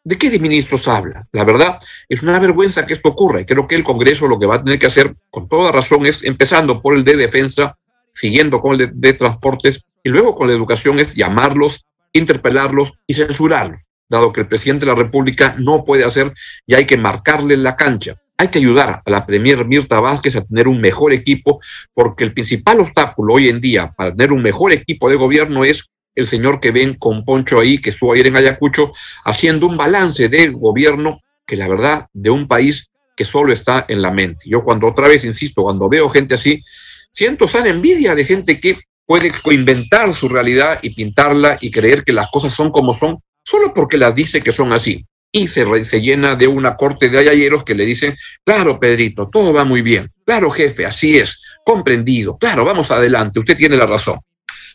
¿De 0.08 0.18
qué 0.18 0.30
de 0.30 0.40
ministros 0.40 0.88
habla? 0.88 1.28
La 1.34 1.44
verdad, 1.44 1.78
es 2.08 2.24
una 2.24 2.40
vergüenza 2.40 2.86
que 2.86 2.94
esto 2.94 3.10
ocurra 3.10 3.42
y 3.42 3.46
creo 3.46 3.68
que 3.68 3.76
el 3.76 3.84
Congreso 3.84 4.26
lo 4.26 4.40
que 4.40 4.46
va 4.46 4.56
a 4.56 4.64
tener 4.64 4.80
que 4.80 4.86
hacer, 4.86 5.14
con 5.30 5.50
toda 5.50 5.70
razón, 5.70 6.06
es 6.06 6.24
empezando 6.24 6.82
por 6.82 6.96
el 6.96 7.04
de 7.04 7.18
defensa, 7.18 7.78
siguiendo 8.14 8.62
con 8.62 8.80
el 8.80 8.90
de, 8.94 9.14
transportes 9.16 9.82
y 10.02 10.08
luego 10.08 10.34
con 10.34 10.48
la 10.48 10.54
educación 10.54 10.98
es 11.00 11.14
llamarlos, 11.14 11.86
interpelarlos 12.14 12.94
y 13.06 13.16
censurarlos, 13.16 13.90
dado 14.08 14.32
que 14.32 14.40
el 14.40 14.48
presidente 14.48 14.86
de 14.86 14.94
la 14.94 14.98
República 14.98 15.58
no 15.60 15.84
puede 15.84 16.06
hacer 16.06 16.34
y 16.66 16.76
hay 16.76 16.86
que 16.86 16.96
marcarle 16.96 17.58
la 17.58 17.76
cancha. 17.76 18.16
Hay 18.38 18.48
que 18.48 18.60
ayudar 18.60 19.02
a 19.06 19.12
la 19.12 19.26
Premier 19.26 19.66
Mirta 19.66 20.00
Vázquez 20.00 20.38
a 20.38 20.46
tener 20.46 20.70
un 20.70 20.80
mejor 20.80 21.12
equipo, 21.12 21.60
porque 21.94 22.24
el 22.24 22.34
principal 22.34 22.80
obstáculo 22.80 23.34
hoy 23.34 23.50
en 23.50 23.60
día 23.60 23.92
para 23.92 24.12
tener 24.12 24.32
un 24.32 24.42
mejor 24.42 24.72
equipo 24.72 25.10
de 25.10 25.18
gobierno 25.18 25.66
es 25.66 25.90
el 26.18 26.26
señor 26.26 26.60
que 26.60 26.72
ven 26.72 26.96
con 26.96 27.24
Poncho 27.24 27.60
ahí, 27.60 27.78
que 27.78 27.92
estuvo 27.92 28.12
ayer 28.12 28.26
en 28.26 28.38
Ayacucho, 28.38 28.92
haciendo 29.24 29.68
un 29.68 29.78
balance 29.78 30.28
de 30.28 30.48
gobierno 30.50 31.22
que 31.46 31.56
la 31.56 31.68
verdad 31.68 32.08
de 32.12 32.32
un 32.32 32.48
país 32.48 32.90
que 33.16 33.24
solo 33.24 33.54
está 33.54 33.86
en 33.88 34.02
la 34.02 34.12
mente. 34.12 34.50
Yo 34.50 34.64
cuando 34.64 34.88
otra 34.88 35.08
vez, 35.08 35.24
insisto, 35.24 35.62
cuando 35.62 35.88
veo 35.88 36.10
gente 36.10 36.34
así, 36.34 36.64
siento 37.12 37.48
sana 37.48 37.70
envidia 37.70 38.16
de 38.16 38.26
gente 38.26 38.60
que 38.60 38.78
puede 39.06 39.32
inventar 39.52 40.12
su 40.12 40.28
realidad 40.28 40.80
y 40.82 40.90
pintarla 40.90 41.60
y 41.62 41.70
creer 41.70 42.04
que 42.04 42.14
las 42.14 42.28
cosas 42.32 42.52
son 42.52 42.72
como 42.72 42.96
son, 42.96 43.20
solo 43.44 43.72
porque 43.76 43.98
las 43.98 44.16
dice 44.16 44.42
que 44.42 44.52
son 44.52 44.74
así. 44.74 45.06
Y 45.32 45.48
se, 45.48 45.86
se 45.86 46.02
llena 46.02 46.36
de 46.36 46.48
una 46.48 46.76
corte 46.76 47.10
de 47.10 47.20
ayayeros 47.20 47.64
que 47.64 47.76
le 47.76 47.86
dicen, 47.86 48.16
claro, 48.44 48.80
Pedrito, 48.80 49.30
todo 49.32 49.54
va 49.54 49.66
muy 49.66 49.84
bien. 49.84 50.12
Claro, 50.26 50.50
jefe, 50.50 50.84
así 50.84 51.16
es, 51.16 51.44
comprendido. 51.64 52.38
Claro, 52.40 52.66
vamos 52.66 52.90
adelante, 52.90 53.40
usted 53.40 53.56
tiene 53.56 53.78
la 53.78 53.86
razón. 53.86 54.18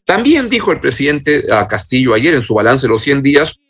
También 0.04 0.48
dijo 0.48 0.72
el 0.72 0.80
presidente 0.80 1.44
Castillo 1.68 2.14
ayer 2.14 2.34
en 2.34 2.42
su 2.42 2.54
balance 2.54 2.86
de 2.86 2.92
los 2.92 3.02
100 3.02 3.22
días 3.22 3.60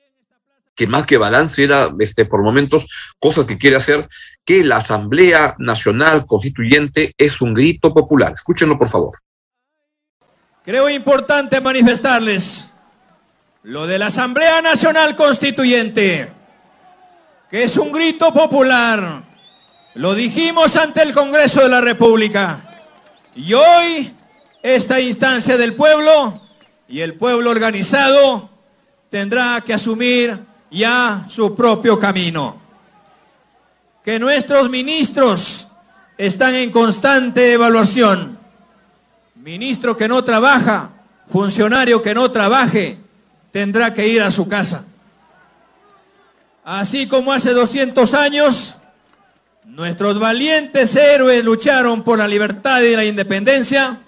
que 0.75 0.87
más 0.87 1.07
que 1.07 1.19
balance 1.19 1.63
era 1.63 1.91
este, 1.99 2.25
por 2.25 2.43
momentos 2.43 2.89
cosas 3.19 3.45
que 3.45 3.59
quiere 3.59 3.77
hacer, 3.77 4.09
que 4.45 4.65
la 4.65 4.77
Asamblea 4.77 5.55
Nacional 5.59 6.25
Constituyente 6.27 7.15
es 7.19 7.41
un 7.41 7.55
grito 7.55 7.93
popular. 7.93 8.33
Escúchenlo, 8.33 8.79
por 8.79 8.89
favor. 8.89 9.19
Creo 10.65 10.89
importante 10.89 11.61
manifestarles 11.61 12.69
lo 13.65 13.87
de 13.87 13.99
la 13.99 14.07
Asamblea 14.07 14.63
Nacional 14.63 15.15
Constituyente, 15.15 16.33
que 17.51 17.65
es 17.65 17.77
un 17.77 17.93
grito 17.93 18.33
popular. 18.33 19.25
Lo 19.95 20.15
dijimos 20.15 20.77
ante 20.77 21.03
el 21.03 21.13
Congreso 21.13 21.63
de 21.63 21.69
la 21.69 21.81
República. 21.81 22.61
Y 23.35 23.53
hoy 23.53 24.15
esta 24.63 25.01
instancia 25.01 25.57
del 25.57 25.75
pueblo 25.75 26.41
y 26.89 27.01
el 27.01 27.15
pueblo 27.15 27.51
organizado 27.51 28.49
tendrá 29.11 29.61
que 29.61 29.75
asumir 29.75 30.39
ya 30.71 31.27
su 31.29 31.55
propio 31.55 31.99
camino. 31.99 32.61
Que 34.05 34.19
nuestros 34.19 34.71
ministros 34.71 35.69
están 36.17 36.55
en 36.55 36.71
constante 36.71 37.53
evaluación. 37.53 38.39
Ministro 39.37 39.97
que 39.97 40.09
no 40.09 40.23
trabaja, 40.23 40.91
funcionario 41.31 42.01
que 42.01 42.15
no 42.15 42.31
trabaje, 42.31 42.99
tendrá 43.51 43.93
que 43.93 44.07
ir 44.07 44.23
a 44.23 44.31
su 44.31 44.49
casa. 44.49 44.85
Así 46.65 47.09
como 47.09 47.33
hace 47.33 47.53
200 47.53 48.15
años, 48.15 48.77
nuestros 49.65 50.19
valientes 50.19 50.95
héroes 50.95 51.45
lucharon 51.45 52.03
por 52.03 52.19
la 52.19 52.29
libertad 52.29 52.81
y 52.83 52.95
la 52.95 53.05
independencia, 53.05 53.99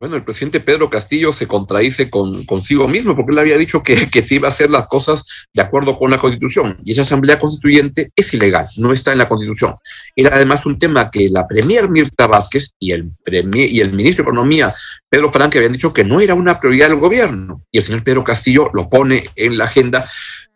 bueno, 0.00 0.16
el 0.16 0.24
presidente 0.24 0.60
Pedro 0.60 0.90
Castillo 0.90 1.32
se 1.32 1.46
contradice 1.46 2.10
con, 2.10 2.44
consigo 2.44 2.88
mismo 2.88 3.14
porque 3.14 3.32
él 3.32 3.38
había 3.38 3.56
dicho 3.56 3.82
que, 3.82 4.10
que 4.10 4.22
se 4.22 4.34
iba 4.34 4.48
a 4.48 4.50
hacer 4.50 4.70
las 4.70 4.86
cosas 4.86 5.24
de 5.52 5.62
acuerdo 5.62 5.98
con 5.98 6.10
la 6.10 6.18
Constitución 6.18 6.78
y 6.84 6.92
esa 6.92 7.02
Asamblea 7.02 7.38
Constituyente 7.38 8.10
es 8.14 8.34
ilegal, 8.34 8.66
no 8.76 8.92
está 8.92 9.12
en 9.12 9.18
la 9.18 9.28
Constitución. 9.28 9.74
Era 10.16 10.34
además 10.34 10.66
un 10.66 10.78
tema 10.78 11.10
que 11.10 11.30
la 11.30 11.46
Premier 11.46 11.88
Mirta 11.88 12.26
Vázquez 12.26 12.72
y 12.78 12.92
el, 12.92 13.12
premier, 13.24 13.70
y 13.70 13.80
el 13.80 13.92
ministro 13.92 14.24
de 14.24 14.30
Economía 14.30 14.74
Pedro 15.08 15.30
Franque 15.30 15.58
habían 15.58 15.72
dicho 15.72 15.92
que 15.92 16.04
no 16.04 16.20
era 16.20 16.34
una 16.34 16.58
prioridad 16.58 16.88
del 16.88 16.98
gobierno 16.98 17.62
y 17.70 17.78
el 17.78 17.84
señor 17.84 18.02
Pedro 18.02 18.24
Castillo 18.24 18.70
lo 18.74 18.88
pone 18.88 19.24
en 19.36 19.56
la 19.56 19.64
agenda 19.64 20.08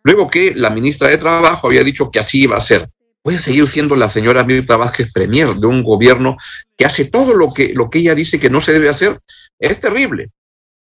luego 0.03 0.29
que 0.29 0.53
la 0.53 0.69
ministra 0.69 1.07
de 1.07 1.17
Trabajo 1.17 1.67
había 1.67 1.83
dicho 1.83 2.11
que 2.11 2.19
así 2.19 2.43
iba 2.43 2.57
a 2.57 2.61
ser 2.61 2.89
puede 3.21 3.39
seguir 3.39 3.67
siendo 3.67 3.95
la 3.95 4.09
señora 4.09 4.43
Mirta 4.43 4.77
Vázquez 4.77 5.11
premier 5.11 5.53
de 5.55 5.67
un 5.67 5.83
gobierno 5.83 6.37
que 6.77 6.85
hace 6.85 7.05
todo 7.05 7.33
lo 7.33 7.51
que, 7.51 7.73
lo 7.73 7.89
que 7.89 7.99
ella 7.99 8.15
dice 8.15 8.39
que 8.39 8.49
no 8.49 8.61
se 8.61 8.73
debe 8.73 8.89
hacer. 8.89 9.19
Es 9.57 9.79
terrible. 9.79 10.29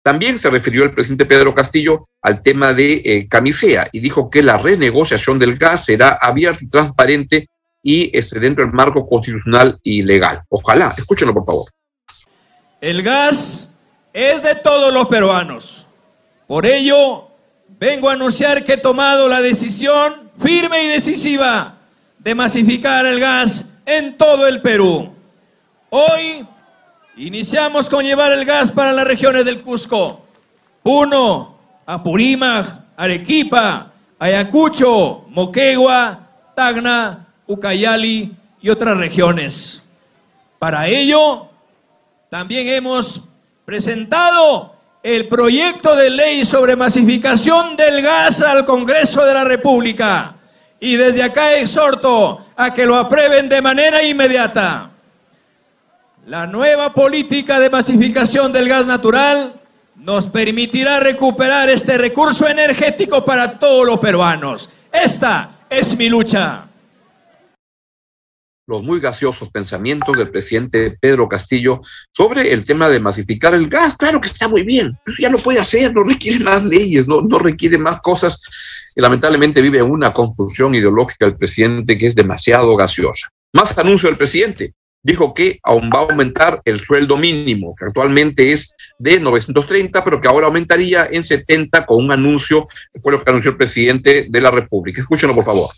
También 0.02 0.38
se 0.38 0.50
refirió 0.50 0.84
el 0.84 0.94
presidente 0.94 1.26
Pedro 1.26 1.54
Castillo 1.54 2.08
al 2.22 2.40
tema 2.40 2.72
de 2.72 3.02
eh, 3.04 3.26
Camisea 3.28 3.88
y 3.90 4.00
dijo 4.00 4.30
que 4.30 4.42
la 4.42 4.56
renegociación 4.56 5.38
del 5.38 5.58
gas 5.58 5.84
será 5.86 6.10
abierta 6.20 6.62
y 6.62 6.68
transparente 6.68 7.48
y 7.82 8.16
este, 8.16 8.38
dentro 8.38 8.64
del 8.64 8.72
marco 8.72 9.06
constitucional 9.06 9.80
y 9.82 10.02
legal. 10.02 10.42
Ojalá, 10.48 10.94
escúchenlo 10.96 11.34
por 11.34 11.46
favor. 11.46 11.70
El 12.80 13.02
gas 13.02 13.70
es 14.12 14.42
de 14.42 14.54
todos 14.54 14.92
los 14.94 15.06
peruanos. 15.06 15.86
Por 16.46 16.66
ello, 16.66 17.28
vengo 17.80 18.08
a 18.08 18.12
anunciar 18.12 18.64
que 18.64 18.74
he 18.74 18.76
tomado 18.76 19.26
la 19.26 19.40
decisión 19.40 20.30
firme 20.38 20.84
y 20.84 20.88
decisiva 20.88 21.75
de 22.26 22.34
masificar 22.34 23.06
el 23.06 23.20
gas 23.20 23.66
en 23.84 24.18
todo 24.18 24.48
el 24.48 24.60
Perú. 24.60 25.14
Hoy 25.90 26.44
iniciamos 27.16 27.88
con 27.88 28.04
llevar 28.04 28.32
el 28.32 28.44
gas 28.44 28.68
para 28.68 28.92
las 28.92 29.06
regiones 29.06 29.44
del 29.44 29.62
Cusco. 29.62 30.26
Uno, 30.82 31.56
Apurímac, 31.86 32.80
Arequipa, 32.96 33.92
Ayacucho, 34.18 35.26
Moquegua, 35.28 36.18
Tacna, 36.56 37.28
Ucayali 37.46 38.34
y 38.60 38.70
otras 38.70 38.98
regiones. 38.98 39.84
Para 40.58 40.88
ello, 40.88 41.46
también 42.28 42.66
hemos 42.66 43.22
presentado 43.64 44.74
el 45.00 45.28
proyecto 45.28 45.94
de 45.94 46.10
ley 46.10 46.44
sobre 46.44 46.74
masificación 46.74 47.76
del 47.76 48.02
gas 48.02 48.40
al 48.40 48.64
Congreso 48.64 49.24
de 49.24 49.32
la 49.32 49.44
República 49.44 50.35
y 50.86 50.96
desde 50.96 51.20
acá 51.20 51.56
exhorto 51.56 52.38
a 52.54 52.72
que 52.72 52.86
lo 52.86 52.94
aprueben 52.94 53.48
de 53.48 53.60
manera 53.60 54.04
inmediata. 54.04 54.92
La 56.26 56.46
nueva 56.46 56.94
política 56.94 57.58
de 57.58 57.68
masificación 57.68 58.52
del 58.52 58.68
gas 58.68 58.86
natural 58.86 59.60
nos 59.96 60.28
permitirá 60.28 61.00
recuperar 61.00 61.68
este 61.70 61.98
recurso 61.98 62.46
energético 62.46 63.24
para 63.24 63.58
todos 63.58 63.84
los 63.84 63.98
peruanos. 63.98 64.70
Esta 64.92 65.66
es 65.68 65.96
mi 65.98 66.08
lucha. 66.08 66.68
Los 68.68 68.84
muy 68.84 69.00
gaseosos 69.00 69.50
pensamientos 69.50 70.16
del 70.16 70.30
presidente 70.30 70.96
Pedro 71.00 71.28
Castillo 71.28 71.80
sobre 72.12 72.52
el 72.52 72.64
tema 72.64 72.88
de 72.88 73.00
masificar 73.00 73.54
el 73.54 73.68
gas. 73.68 73.96
Claro 73.96 74.20
que 74.20 74.28
está 74.28 74.46
muy 74.46 74.62
bien, 74.62 74.96
ya 75.18 75.30
lo 75.30 75.38
puede 75.38 75.58
hacer, 75.58 75.92
no 75.92 76.04
requiere 76.04 76.44
más 76.44 76.64
leyes, 76.64 77.08
no, 77.08 77.22
no 77.22 77.40
requiere 77.40 77.76
más 77.76 78.00
cosas 78.00 78.40
lamentablemente 79.00 79.60
vive 79.60 79.82
una 79.82 80.12
confusión 80.12 80.74
ideológica 80.74 81.26
el 81.26 81.36
presidente 81.36 81.98
que 81.98 82.06
es 82.06 82.14
demasiado 82.14 82.74
gaseosa. 82.76 83.28
Más 83.52 83.76
anuncio 83.78 84.08
del 84.08 84.18
presidente. 84.18 84.74
Dijo 85.02 85.34
que 85.34 85.60
aún 85.62 85.88
va 85.94 86.00
a 86.00 86.02
aumentar 86.02 86.60
el 86.64 86.80
sueldo 86.80 87.16
mínimo, 87.16 87.74
que 87.78 87.84
actualmente 87.84 88.52
es 88.52 88.74
de 88.98 89.20
930, 89.20 90.02
pero 90.02 90.20
que 90.20 90.26
ahora 90.26 90.46
aumentaría 90.46 91.06
en 91.08 91.22
70 91.22 91.86
con 91.86 92.04
un 92.04 92.10
anuncio, 92.10 92.66
fue 93.00 93.12
lo 93.12 93.22
que 93.22 93.30
anunció 93.30 93.52
el 93.52 93.56
presidente 93.56 94.26
de 94.28 94.40
la 94.40 94.50
República. 94.50 95.00
Escúchenlo, 95.00 95.34
por 95.34 95.44
favor. 95.44 95.70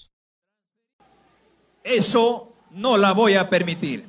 Eso 1.84 2.54
no 2.70 2.96
la 2.96 3.12
voy 3.12 3.34
a 3.34 3.50
permitir. 3.50 4.06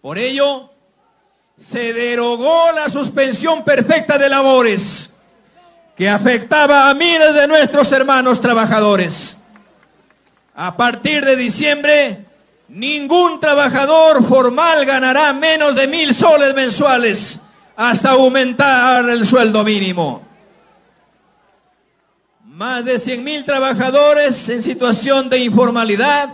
Por 0.00 0.18
ello, 0.18 0.70
se 1.56 1.92
derogó 1.92 2.72
la 2.74 2.88
suspensión 2.88 3.64
perfecta 3.64 4.18
de 4.18 4.28
labores 4.28 5.14
que 5.96 6.08
afectaba 6.08 6.90
a 6.90 6.94
miles 6.94 7.34
de 7.34 7.48
nuestros 7.48 7.90
hermanos 7.90 8.40
trabajadores. 8.40 9.38
A 10.54 10.76
partir 10.76 11.24
de 11.24 11.36
diciembre, 11.36 12.24
ningún 12.68 13.40
trabajador 13.40 14.22
formal 14.24 14.84
ganará 14.84 15.32
menos 15.32 15.74
de 15.74 15.86
mil 15.86 16.14
soles 16.14 16.54
mensuales 16.54 17.40
hasta 17.76 18.10
aumentar 18.10 19.08
el 19.08 19.26
sueldo 19.26 19.64
mínimo. 19.64 20.22
Más 22.44 22.84
de 22.84 22.98
100 22.98 23.22
mil 23.22 23.44
trabajadores 23.44 24.48
en 24.48 24.62
situación 24.62 25.28
de 25.28 25.38
informalidad 25.38 26.30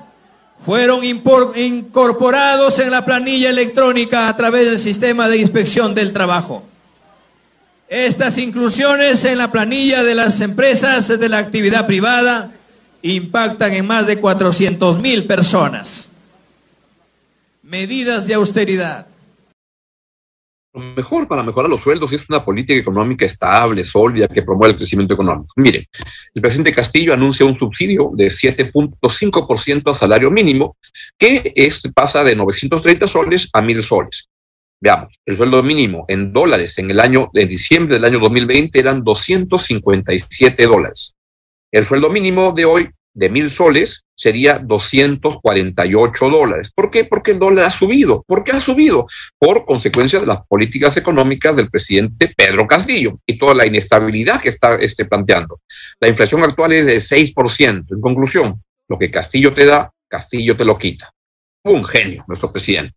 fueron 0.64 1.02
incorporados 1.04 2.78
en 2.78 2.92
la 2.92 3.04
planilla 3.04 3.50
electrónica 3.50 4.28
a 4.28 4.37
través 4.37 4.66
del 4.66 4.78
sistema 4.78 5.28
de 5.28 5.38
inspección 5.38 5.97
del 5.97 6.12
trabajo. 6.12 6.62
Estas 7.93 8.39
inclusiones 8.39 9.23
en 9.27 9.37
la 9.37 9.53
planilla 9.53 10.03
de 10.03 10.15
las 10.15 10.41
empresas 10.41 11.09
de 11.09 11.29
la 11.29 11.37
actividad 11.37 11.87
privada 11.87 12.51
impactan 13.03 13.75
en 13.75 13.87
más 13.87 14.07
de 14.07 14.17
400 14.17 14.99
mil 15.03 15.27
personas. 15.27 16.09
Medidas 17.63 18.27
de 18.27 18.33
austeridad. 18.33 19.09
Lo 20.73 20.81
mejor 20.81 21.29
para 21.29 21.43
mejorar 21.43 21.69
los 21.69 21.83
sueldos 21.83 22.11
es 22.15 22.27
una 22.31 22.43
política 22.43 22.81
económica 22.81 23.27
estable, 23.27 23.85
sólida, 23.85 24.27
que 24.27 24.41
promueva 24.41 24.71
el 24.71 24.79
crecimiento 24.79 25.13
económico. 25.13 25.53
Mire, 25.57 25.87
el 26.35 26.41
presidente 26.41 26.73
Castillo 26.73 27.13
anuncia 27.13 27.45
un 27.45 27.59
subsidio 27.59 28.11
de 28.15 28.29
7.5% 28.29 29.91
a 29.91 29.95
salario 29.95 30.31
mínimo, 30.31 30.79
que 31.19 31.53
pasa 31.95 32.25
de 32.25 32.37
930 32.37 33.07
soles 33.07 33.51
a 33.53 33.61
1.000 33.61 33.83
soles. 33.83 34.32
Veamos, 34.83 35.15
el 35.25 35.37
sueldo 35.37 35.62
mínimo 35.62 36.05
en 36.09 36.33
dólares 36.33 36.77
en 36.79 36.91
el 36.91 36.99
año 36.99 37.31
de 37.33 37.47
diciembre 37.47 37.95
del 37.95 38.05
año 38.05 38.19
2020 38.19 38.77
eran 38.81 39.05
257 39.05 40.67
dólares. 40.67 41.15
El 41.71 41.85
sueldo 41.85 42.11
mínimo 42.11 42.51
de 42.51 42.65
hoy 42.65 42.91
de 43.15 43.29
mil 43.29 43.49
soles 43.49 44.07
sería 44.17 44.59
248 44.59 46.29
dólares. 46.29 46.73
¿Por 46.75 46.91
qué? 46.91 47.05
Porque 47.05 47.31
el 47.31 47.39
dólar 47.39 47.67
ha 47.67 47.71
subido. 47.71 48.25
¿Por 48.27 48.43
qué 48.43 48.51
ha 48.51 48.59
subido? 48.59 49.07
Por 49.39 49.65
consecuencia 49.67 50.19
de 50.19 50.27
las 50.27 50.45
políticas 50.49 50.97
económicas 50.97 51.55
del 51.55 51.71
presidente 51.71 52.35
Pedro 52.37 52.67
Castillo 52.67 53.21
y 53.25 53.39
toda 53.39 53.55
la 53.55 53.67
inestabilidad 53.67 54.41
que 54.41 54.49
está 54.49 54.75
este, 54.75 55.05
planteando. 55.05 55.61
La 56.01 56.09
inflación 56.09 56.43
actual 56.43 56.73
es 56.73 56.87
de 56.87 56.97
6%. 56.97 57.85
En 57.89 58.01
conclusión, 58.01 58.61
lo 58.89 58.99
que 58.99 59.12
Castillo 59.12 59.55
te 59.55 59.65
da, 59.65 59.93
Castillo 60.09 60.57
te 60.57 60.65
lo 60.65 60.77
quita. 60.77 61.12
Un 61.62 61.85
genio, 61.85 62.25
nuestro 62.27 62.51
presidente. 62.51 62.97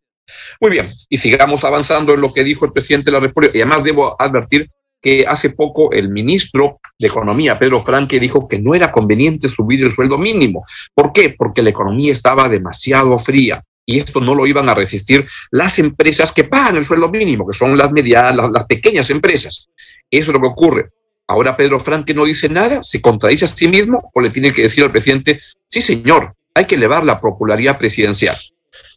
Muy 0.59 0.71
bien, 0.71 0.89
y 1.09 1.17
sigamos 1.17 1.63
avanzando 1.63 2.13
en 2.13 2.21
lo 2.21 2.33
que 2.33 2.43
dijo 2.43 2.65
el 2.65 2.71
presidente 2.71 3.05
de 3.05 3.11
la 3.13 3.19
República. 3.19 3.57
Y 3.57 3.61
además 3.61 3.83
debo 3.83 4.15
advertir 4.19 4.69
que 5.05 5.25
hace 5.27 5.51
poco 5.51 5.91
el 5.91 6.09
ministro 6.09 6.79
de 6.97 7.07
Economía, 7.07 7.59
Pedro 7.59 7.79
Franque, 7.79 8.19
dijo 8.19 8.47
que 8.47 8.57
no 8.57 8.73
era 8.73 8.91
conveniente 8.91 9.47
subir 9.49 9.83
el 9.83 9.91
sueldo 9.91 10.17
mínimo. 10.17 10.65
¿Por 10.95 11.13
qué? 11.13 11.35
Porque 11.37 11.61
la 11.61 11.69
economía 11.69 12.11
estaba 12.11 12.49
demasiado 12.49 13.19
fría. 13.19 13.63
y 13.87 13.99
esto 13.99 14.19
no 14.19 14.33
lo 14.33 14.47
iban 14.47 14.67
a 14.67 14.73
resistir 14.73 15.27
las 15.51 15.77
empresas 15.77 16.31
que 16.31 16.43
pagan 16.43 16.77
el 16.77 16.85
sueldo 16.85 17.07
mínimo, 17.07 17.45
que 17.47 17.55
son 17.55 17.77
las 17.77 17.91
medianas, 17.91 18.49
las, 18.51 18.65
pequeñas 18.65 19.11
empresas. 19.11 19.67
Eso 20.09 20.31
es 20.31 20.33
lo 20.33 20.41
que 20.41 20.47
ocurre. 20.47 20.89
Ahora 21.27 21.55
Pedro 21.55 21.79
Franque 21.79 22.15
no 22.15 22.25
dice 22.25 22.49
nada, 22.49 22.81
se 22.81 22.99
contradice 22.99 23.45
a 23.45 23.47
sí 23.47 23.67
mismo 23.67 24.09
o 24.11 24.21
le 24.21 24.31
tiene 24.31 24.51
que 24.51 24.63
decir 24.63 24.83
al 24.83 24.91
presidente, 24.91 25.39
sí 25.69 25.81
señor, 25.81 26.33
hay 26.55 26.65
que 26.65 26.73
elevar 26.73 27.03
la 27.03 27.21
popularidad 27.21 27.77
presidencial. 27.77 28.35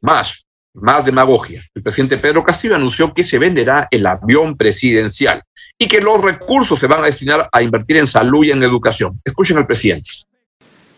Más, 0.00 0.46
más 0.74 1.04
demagogia. 1.04 1.60
El 1.74 1.82
presidente 1.82 2.18
Pedro 2.18 2.44
Castillo 2.44 2.74
anunció 2.74 3.12
que 3.12 3.24
se 3.24 3.38
venderá 3.38 3.88
el 3.90 4.06
avión 4.06 4.56
presidencial 4.56 5.42
y 5.78 5.86
que 5.86 6.00
los 6.00 6.20
recursos 6.22 6.78
se 6.78 6.86
van 6.86 7.00
a 7.00 7.06
destinar 7.06 7.48
a 7.52 7.62
invertir 7.62 7.98
en 7.98 8.06
salud 8.06 8.44
y 8.44 8.50
en 8.50 8.62
educación. 8.62 9.20
Escuchen 9.24 9.58
al 9.58 9.66
presidente. 9.66 10.10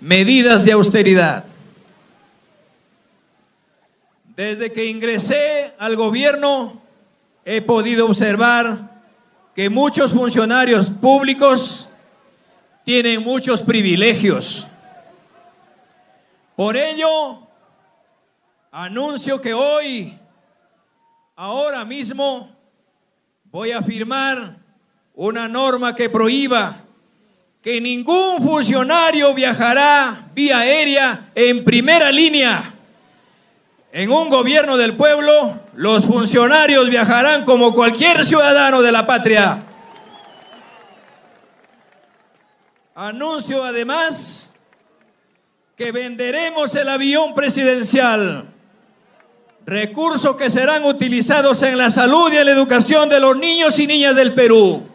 Medidas 0.01 0.65
de 0.65 0.73
austeridad. 0.73 1.45
Desde 4.37 4.73
que 4.73 4.87
ingresé 4.87 5.73
al 5.79 5.97
gobierno 5.97 6.81
he 7.45 7.61
podido 7.61 8.07
observar 8.07 9.03
que 9.55 9.69
muchos 9.69 10.13
funcionarios 10.13 10.91
públicos 10.91 11.91
tienen 12.85 13.23
muchos 13.23 13.63
privilegios. 13.63 14.67
Por 16.57 16.77
ello, 16.77 17.50
anuncio 18.71 19.41
que 19.41 19.53
hoy, 19.53 20.17
ahora 21.35 21.85
mismo, 21.85 22.57
voy 23.45 23.73
a 23.73 23.83
firmar 23.83 24.57
una 25.15 25.49
norma 25.49 25.95
que 25.95 26.09
prohíba 26.09 26.77
que 27.63 27.81
ningún 27.81 28.43
funcionario 28.43 29.35
viajará 29.35 30.29
vía 30.35 30.61
aérea 30.61 31.31
en 31.35 31.63
primera 31.65 32.11
línea. 32.11 32.73
En 33.93 34.11
un 34.11 34.31
gobierno 34.31 34.77
del 34.77 34.97
pueblo, 34.97 35.61
los 35.75 36.07
funcionarios 36.07 36.89
viajarán 36.89 37.45
como 37.45 37.75
cualquier 37.75 38.25
ciudadano 38.25 38.81
de 38.81 38.93
la 38.93 39.07
patria. 39.07 39.63
Anuncio 42.95 43.65
además 43.65 44.55
que 45.77 45.93
venderemos 45.93 46.75
el 46.75 46.89
avión 46.89 47.35
presidencial, 47.35 48.47
recursos 49.67 50.37
que 50.37 50.51
serán 50.51 50.85
utilizados 50.85 51.63
en 51.63 51.79
la 51.79 51.91
salud 51.91 52.33
y 52.33 52.37
en 52.37 52.47
la 52.47 52.53
educación 52.53 53.09
de 53.09 53.21
los 53.21 53.37
niños 53.37 53.79
y 53.79 53.87
niñas 53.87 54.17
del 54.17 54.33
Perú. 54.33 54.87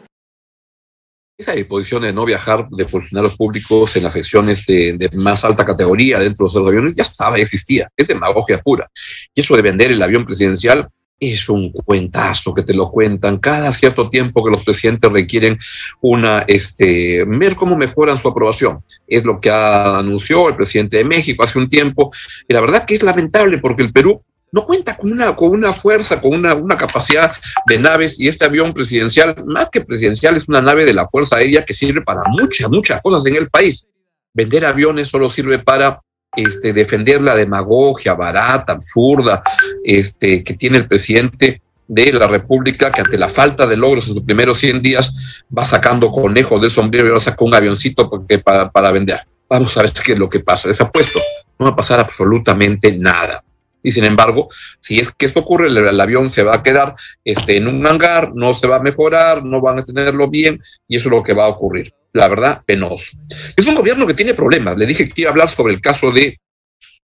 Esa 1.38 1.52
disposición 1.52 2.02
de 2.02 2.12
no 2.12 2.24
viajar 2.24 2.66
de 2.70 2.86
funcionarios 2.86 3.36
públicos 3.36 3.94
en 3.96 4.04
las 4.04 4.14
secciones 4.14 4.64
de, 4.66 5.10
más 5.12 5.44
alta 5.44 5.66
categoría 5.66 6.18
dentro 6.18 6.48
de 6.48 6.60
los 6.60 6.68
aviones 6.68 6.96
ya 6.96 7.02
estaba, 7.02 7.36
existía, 7.36 7.88
es 7.94 8.06
demagogia 8.06 8.58
pura. 8.62 8.90
Y 9.34 9.40
eso 9.40 9.54
de 9.54 9.62
vender 9.62 9.92
el 9.92 10.02
avión 10.02 10.24
presidencial 10.24 10.88
es 11.20 11.48
un 11.48 11.72
cuentazo 11.72 12.54
que 12.54 12.62
te 12.62 12.74
lo 12.74 12.90
cuentan 12.90 13.38
cada 13.38 13.72
cierto 13.72 14.08
tiempo 14.08 14.44
que 14.44 14.50
los 14.50 14.64
presidentes 14.64 15.10
requieren 15.12 15.58
una, 16.00 16.44
este, 16.46 17.24
ver 17.26 17.54
cómo 17.54 17.76
mejoran 17.76 18.20
su 18.20 18.28
aprobación. 18.28 18.82
Es 19.06 19.24
lo 19.24 19.40
que 19.40 19.50
anunció 19.50 20.48
el 20.48 20.56
presidente 20.56 20.98
de 20.98 21.04
México 21.04 21.42
hace 21.42 21.58
un 21.58 21.68
tiempo. 21.68 22.10
Y 22.48 22.54
la 22.54 22.60
verdad 22.60 22.84
que 22.86 22.94
es 22.96 23.02
lamentable 23.02 23.58
porque 23.58 23.82
el 23.82 23.92
Perú 23.92 24.22
no 24.52 24.64
cuenta 24.64 24.96
con 24.96 25.12
una, 25.12 25.34
con 25.34 25.50
una 25.50 25.72
fuerza, 25.72 26.20
con 26.20 26.32
una, 26.34 26.54
una, 26.54 26.76
capacidad 26.78 27.32
de 27.66 27.78
naves 27.78 28.18
y 28.18 28.28
este 28.28 28.44
avión 28.44 28.72
presidencial, 28.72 29.44
más 29.44 29.68
que 29.70 29.80
presidencial, 29.80 30.36
es 30.36 30.48
una 30.48 30.60
nave 30.60 30.84
de 30.84 30.94
la 30.94 31.08
Fuerza 31.08 31.36
Aérea 31.36 31.64
que 31.64 31.74
sirve 31.74 32.02
para 32.02 32.22
muchas, 32.28 32.70
muchas 32.70 33.02
cosas 33.02 33.26
en 33.26 33.36
el 33.36 33.50
país. 33.50 33.88
Vender 34.32 34.64
aviones 34.64 35.08
solo 35.08 35.30
sirve 35.30 35.58
para 35.58 36.00
este, 36.36 36.72
defender 36.72 37.22
la 37.22 37.34
demagogia 37.34 38.14
barata, 38.14 38.74
absurda, 38.74 39.42
este, 39.84 40.44
que 40.44 40.54
tiene 40.54 40.78
el 40.78 40.86
presidente 40.86 41.62
de 41.88 42.12
la 42.12 42.26
República, 42.26 42.90
que 42.90 43.00
ante 43.00 43.16
la 43.16 43.28
falta 43.28 43.66
de 43.66 43.76
logros 43.76 44.08
en 44.08 44.14
sus 44.14 44.22
primeros 44.24 44.58
100 44.58 44.82
días 44.82 45.14
va 45.56 45.64
sacando 45.64 46.10
conejos 46.10 46.60
del 46.60 46.70
sombrero 46.70 47.08
y 47.08 47.10
va 47.10 47.20
sacando 47.20 47.46
un 47.46 47.54
avioncito 47.54 48.10
porque, 48.10 48.38
para, 48.38 48.70
para 48.70 48.90
vender. 48.90 49.20
Vamos 49.48 49.76
a 49.76 49.82
ver 49.82 49.92
qué 49.92 50.12
es 50.12 50.18
lo 50.18 50.28
que 50.28 50.40
pasa. 50.40 50.68
Les 50.68 50.80
apuesto, 50.80 51.20
no 51.58 51.66
va 51.66 51.72
a 51.72 51.76
pasar 51.76 52.00
absolutamente 52.00 52.96
nada. 52.98 53.42
Y 53.86 53.92
sin 53.92 54.02
embargo, 54.02 54.48
si 54.80 54.98
es 54.98 55.12
que 55.12 55.26
esto 55.26 55.38
ocurre, 55.38 55.68
el, 55.68 56.00
avión 56.00 56.28
se 56.28 56.42
va 56.42 56.56
a 56.56 56.62
quedar 56.64 56.96
este, 57.24 57.56
en 57.56 57.68
un 57.68 57.86
hangar, 57.86 58.34
no 58.34 58.52
se 58.56 58.66
va 58.66 58.76
a 58.76 58.82
mejorar, 58.82 59.44
no 59.44 59.60
van 59.60 59.78
a 59.78 59.84
tenerlo 59.84 60.28
bien, 60.28 60.60
y 60.88 60.96
eso 60.96 61.08
es 61.08 61.12
lo 61.12 61.22
que 61.22 61.32
va 61.32 61.44
a 61.44 61.48
ocurrir. 61.48 61.94
La 62.12 62.26
verdad, 62.26 62.64
penoso. 62.66 63.16
Es 63.54 63.64
un 63.64 63.76
gobierno 63.76 64.04
que 64.04 64.14
tiene 64.14 64.34
problemas. 64.34 64.76
Le 64.76 64.86
dije 64.86 65.08
que 65.08 65.20
iba 65.20 65.30
a 65.30 65.34
hablar 65.34 65.48
sobre 65.48 65.72
el 65.72 65.80
caso 65.80 66.10
de 66.10 66.40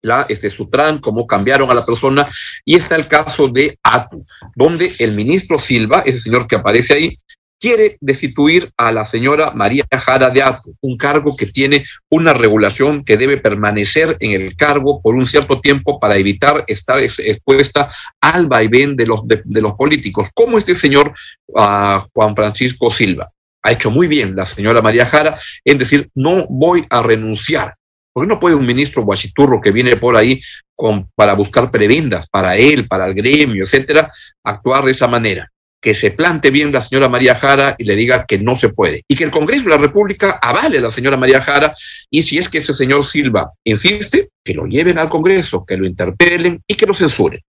la 0.03 0.27
este, 0.29 0.51
Sutran, 0.51 0.99
cómo 0.99 1.25
cambiaron 1.25 1.71
a 1.71 1.75
la 1.75 1.87
persona, 1.87 2.29
y 2.65 2.75
está 2.75 2.97
el 2.97 3.07
caso 3.07 3.47
de 3.47 3.79
Atu, 3.85 4.25
donde 4.57 4.93
el 4.99 5.13
ministro 5.13 5.61
Silva, 5.61 6.03
ese 6.05 6.19
señor 6.19 6.49
que 6.49 6.57
aparece 6.57 6.95
ahí, 6.95 7.17
quiere 7.61 7.97
destituir 8.01 8.71
a 8.77 8.93
la 8.93 9.05
señora 9.05 9.53
María 9.53 9.85
Jara 9.91 10.31
de 10.31 10.43
Atu, 10.43 10.77
un 10.81 10.97
cargo 10.97 11.37
que 11.37 11.47
tiene 11.47 11.85
una 12.11 12.33
regulación 12.33 13.05
que 13.05 13.17
debe 13.17 13.39
permanecer 13.39 14.17
en 14.21 14.33
el 14.33 14.57
cargo 14.57 15.01
por 15.01 15.15
un 15.15 15.27
cierto 15.27 15.61
tiempo 15.61 15.99
para 15.99 16.17
evitar 16.17 16.65
estar 16.67 17.01
expuesta 17.01 17.91
al 18.21 18.47
vaivén 18.47 18.97
de 18.97 19.07
los, 19.07 19.27
de, 19.27 19.43
de 19.45 19.61
los 19.61 19.75
políticos, 19.75 20.31
como 20.35 20.59
este 20.59 20.75
señor 20.75 21.15
uh, 21.49 22.01
Juan 22.13 22.35
Francisco 22.35 22.91
Silva. 22.91 23.31
Ha 23.63 23.73
hecho 23.73 23.91
muy 23.91 24.07
bien 24.07 24.37
la 24.37 24.47
señora 24.47 24.83
María 24.83 25.07
Jara 25.07 25.39
en 25.65 25.79
decir, 25.79 26.09
no 26.15 26.47
voy 26.49 26.85
a 26.89 27.03
renunciar. 27.03 27.75
Porque 28.13 28.29
no 28.29 28.41
puede 28.41 28.55
un 28.55 28.65
ministro 28.65 29.03
guachiturro 29.03 29.61
que 29.61 29.73
viene 29.73 29.97
por 29.97 30.17
ahí 30.17 30.41
con, 30.75 31.11
para 31.15 31.35
buscar 31.35 31.71
prebendas 31.71 32.29
para 32.31 32.57
él, 32.57 32.89
para 32.89 33.07
el 33.07 33.15
gremio, 33.15 33.65
etcétera, 33.65 34.11
actuar 34.43 34.85
de 34.85 34.93
esa 34.93 35.07
manera 35.07 35.51
que 35.87 35.95
se 35.95 36.11
plante 36.11 36.51
bien 36.51 36.73
la 36.73 36.83
señora 36.83 37.09
María 37.09 37.37
Jara 37.37 37.77
y 37.79 37.85
le 37.85 37.95
diga 37.95 38.25
que 38.27 38.41
no 38.41 38.57
se 38.57 38.71
puede. 38.71 39.05
Y 39.07 39.15
que 39.15 39.23
el 39.23 39.31
Congreso 39.31 39.67
de 39.67 39.71
la 39.71 39.77
República 39.77 40.41
avale 40.43 40.79
a 40.79 40.81
la 40.81 40.91
señora 40.91 41.17
María 41.17 41.41
Jara 41.41 41.77
y 42.11 42.25
si 42.25 42.39
es 42.39 42.49
que 42.49 42.59
ese 42.59 42.75
señor 42.75 43.07
Silva 43.07 43.53
insiste, 43.63 44.31
que 44.43 44.55
lo 44.55 44.67
lleven 44.67 44.99
al 44.99 45.09
Congreso, 45.09 45.65
que 45.65 45.77
lo 45.77 45.87
interpelen 45.87 46.61
y 46.67 46.75
que 46.75 46.87
lo 46.87 46.93
censuren. 46.93 47.41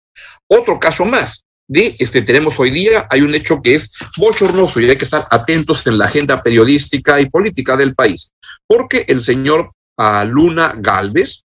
Otro 0.46 0.80
caso 0.80 1.04
más. 1.04 1.46
De 1.68 1.96
este 1.98 2.22
tenemos 2.22 2.60
hoy 2.60 2.70
día, 2.70 3.08
hay 3.10 3.22
un 3.22 3.34
hecho 3.34 3.60
que 3.60 3.74
es 3.74 3.92
bochornoso 4.18 4.80
y 4.80 4.88
hay 4.88 4.98
que 4.98 5.06
estar 5.06 5.26
atentos 5.32 5.88
en 5.88 5.98
la 5.98 6.06
agenda 6.06 6.44
periodística 6.44 7.20
y 7.20 7.32
política 7.32 7.76
del 7.76 7.96
país, 7.96 8.34
porque 8.68 9.04
el 9.08 9.24
señor 9.24 9.72
uh, 9.98 10.28
Luna 10.28 10.76
Galvez, 10.78 11.42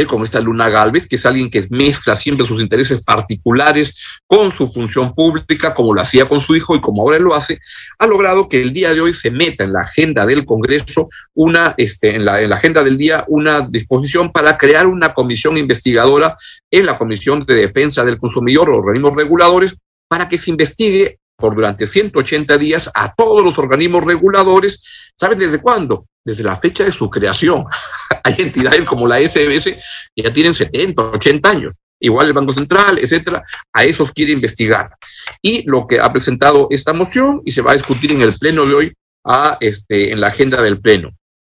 él 0.00 0.06
como 0.06 0.24
esta 0.24 0.40
Luna 0.40 0.68
Galvez, 0.68 1.06
que 1.06 1.16
es 1.16 1.26
alguien 1.26 1.50
que 1.50 1.66
mezcla 1.70 2.16
siempre 2.16 2.46
sus 2.46 2.60
intereses 2.60 3.04
particulares 3.04 3.96
con 4.26 4.52
su 4.52 4.68
función 4.68 5.14
pública, 5.14 5.74
como 5.74 5.94
lo 5.94 6.00
hacía 6.00 6.28
con 6.28 6.40
su 6.40 6.56
hijo 6.56 6.74
y 6.74 6.80
como 6.80 7.02
ahora 7.02 7.18
lo 7.18 7.34
hace, 7.34 7.58
ha 7.98 8.06
logrado 8.06 8.48
que 8.48 8.60
el 8.60 8.72
día 8.72 8.94
de 8.94 9.00
hoy 9.00 9.14
se 9.14 9.30
meta 9.30 9.64
en 9.64 9.72
la 9.72 9.82
agenda 9.82 10.26
del 10.26 10.44
Congreso 10.44 11.08
una, 11.34 11.74
este, 11.76 12.16
en 12.16 12.24
la, 12.24 12.40
en 12.40 12.50
la 12.50 12.56
agenda 12.56 12.82
del 12.82 12.98
día, 12.98 13.24
una 13.28 13.60
disposición 13.60 14.32
para 14.32 14.58
crear 14.58 14.86
una 14.86 15.14
comisión 15.14 15.56
investigadora 15.56 16.36
en 16.70 16.86
la 16.86 16.96
Comisión 16.96 17.44
de 17.44 17.54
Defensa 17.54 18.04
del 18.04 18.18
Consumidor, 18.18 18.70
organismos 18.70 19.16
reguladores, 19.16 19.76
para 20.08 20.28
que 20.28 20.38
se 20.38 20.50
investigue 20.50 21.19
por 21.40 21.56
durante 21.56 21.86
180 21.86 22.56
días 22.58 22.90
a 22.94 23.12
todos 23.12 23.42
los 23.42 23.58
organismos 23.58 24.04
reguladores. 24.04 24.84
¿Saben 25.16 25.38
desde 25.38 25.60
cuándo? 25.60 26.06
Desde 26.24 26.44
la 26.44 26.56
fecha 26.56 26.84
de 26.84 26.92
su 26.92 27.10
creación. 27.10 27.64
Hay 28.24 28.36
entidades 28.38 28.84
como 28.84 29.08
la 29.08 29.18
SBS 29.18 29.64
que 30.14 30.22
ya 30.22 30.32
tienen 30.32 30.54
70, 30.54 31.02
80 31.02 31.50
años. 31.50 31.76
Igual 31.98 32.28
el 32.28 32.32
Banco 32.32 32.52
Central, 32.52 32.98
etcétera, 32.98 33.42
a 33.72 33.84
esos 33.84 34.12
quiere 34.12 34.32
investigar. 34.32 34.90
Y 35.42 35.68
lo 35.68 35.86
que 35.86 36.00
ha 36.00 36.10
presentado 36.12 36.68
esta 36.70 36.92
moción 36.92 37.42
y 37.44 37.50
se 37.50 37.60
va 37.60 37.72
a 37.72 37.74
discutir 37.74 38.12
en 38.12 38.22
el 38.22 38.32
pleno 38.38 38.64
de 38.64 38.74
hoy, 38.74 38.92
a 39.24 39.58
este, 39.60 40.12
en 40.12 40.20
la 40.20 40.28
agenda 40.28 40.62
del 40.62 40.80
pleno. 40.80 41.10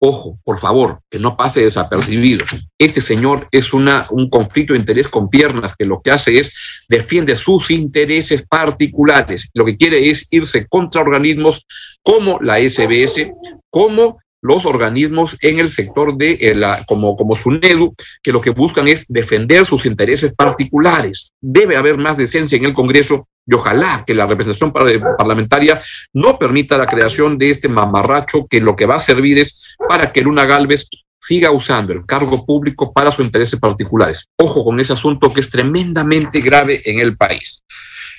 Ojo, 0.04 0.36
por 0.44 0.58
favor, 0.58 0.98
que 1.08 1.20
no 1.20 1.36
pase 1.36 1.62
desapercibido. 1.62 2.44
Este 2.76 3.00
señor 3.00 3.46
es 3.52 3.72
una, 3.72 4.04
un 4.10 4.28
conflicto 4.28 4.72
de 4.72 4.80
interés 4.80 5.06
con 5.06 5.28
piernas 5.28 5.76
que 5.76 5.86
lo 5.86 6.02
que 6.02 6.10
hace 6.10 6.40
es 6.40 6.52
defiende 6.88 7.36
sus 7.36 7.70
intereses 7.70 8.44
particulares. 8.48 9.48
Lo 9.54 9.64
que 9.64 9.76
quiere 9.76 10.10
es 10.10 10.26
irse 10.32 10.66
contra 10.66 11.02
organismos 11.02 11.64
como 12.02 12.40
la 12.40 12.58
SBS, 12.58 13.30
como 13.70 14.18
los 14.42 14.66
organismos 14.66 15.36
en 15.40 15.60
el 15.60 15.70
sector 15.70 16.16
de 16.16 16.32
eh, 16.40 16.54
la, 16.54 16.84
como, 16.84 17.16
como 17.16 17.36
SUNEDU, 17.36 17.94
que 18.22 18.32
lo 18.32 18.40
que 18.40 18.50
buscan 18.50 18.88
es 18.88 19.06
defender 19.08 19.64
sus 19.64 19.86
intereses 19.86 20.34
particulares. 20.34 21.32
Debe 21.40 21.76
haber 21.76 21.96
más 21.96 22.16
decencia 22.16 22.58
en 22.58 22.64
el 22.64 22.74
Congreso 22.74 23.28
y 23.46 23.54
ojalá 23.54 24.04
que 24.06 24.14
la 24.14 24.26
representación 24.26 24.72
parlamentaria 24.72 25.82
no 26.12 26.38
permita 26.38 26.76
la 26.76 26.86
creación 26.86 27.38
de 27.38 27.50
este 27.50 27.68
mamarracho 27.68 28.46
que 28.48 28.60
lo 28.60 28.76
que 28.76 28.86
va 28.86 28.96
a 28.96 29.00
servir 29.00 29.38
es 29.38 29.76
para 29.88 30.12
que 30.12 30.22
Luna 30.22 30.44
Galvez 30.44 30.88
siga 31.20 31.52
usando 31.52 31.92
el 31.92 32.04
cargo 32.04 32.44
público 32.44 32.92
para 32.92 33.12
sus 33.12 33.24
intereses 33.24 33.58
particulares. 33.58 34.28
Ojo 34.36 34.64
con 34.64 34.80
ese 34.80 34.92
asunto 34.92 35.32
que 35.32 35.40
es 35.40 35.48
tremendamente 35.48 36.40
grave 36.40 36.82
en 36.84 36.98
el 36.98 37.16
país. 37.16 37.62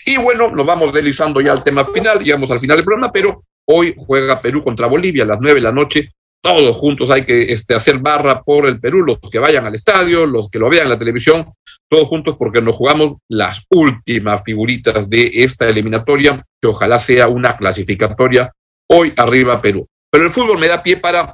Y 0.06 0.18
bueno, 0.18 0.52
nos 0.52 0.66
vamos 0.66 0.94
deslizando 0.94 1.42
ya 1.42 1.52
al 1.52 1.64
tema 1.64 1.86
final, 1.86 2.20
llegamos 2.20 2.50
al 2.52 2.60
final 2.60 2.78
del 2.78 2.86
programa, 2.86 3.12
pero 3.12 3.44
hoy 3.66 3.96
juega 3.98 4.40
Perú 4.40 4.64
contra 4.64 4.88
Bolivia 4.88 5.24
a 5.24 5.28
las 5.28 5.40
nueve 5.40 5.60
de 5.60 5.64
la 5.64 5.72
noche 5.72 6.12
todos 6.44 6.76
juntos 6.76 7.10
hay 7.10 7.24
que 7.24 7.54
este, 7.54 7.74
hacer 7.74 8.00
barra 8.00 8.44
por 8.44 8.68
el 8.68 8.78
Perú, 8.78 9.02
los 9.06 9.18
que 9.32 9.40
vayan 9.40 9.66
al 9.66 9.76
estadio, 9.76 10.26
los 10.26 10.50
que 10.50 10.60
lo 10.60 10.70
vean 10.70 10.84
en 10.84 10.90
la 10.90 11.00
televisión, 11.00 11.50
todos 11.90 12.10
juntos 12.10 12.36
porque 12.38 12.62
nos 12.62 12.76
jugamos 12.76 13.14
las 13.30 13.66
últimas 13.70 14.42
figuritas 14.44 15.10
de 15.10 15.32
esta 15.36 15.70
eliminatoria, 15.70 16.46
que 16.62 16.68
ojalá 16.68 17.00
sea 17.00 17.30
una 17.30 17.56
clasificatoria 17.56 18.52
hoy 18.90 19.14
arriba 19.16 19.62
Perú. 19.62 19.88
Pero 20.12 20.26
el 20.26 20.34
fútbol 20.34 20.60
me 20.60 20.68
da 20.68 20.84
pie 20.84 20.98
para 20.98 21.34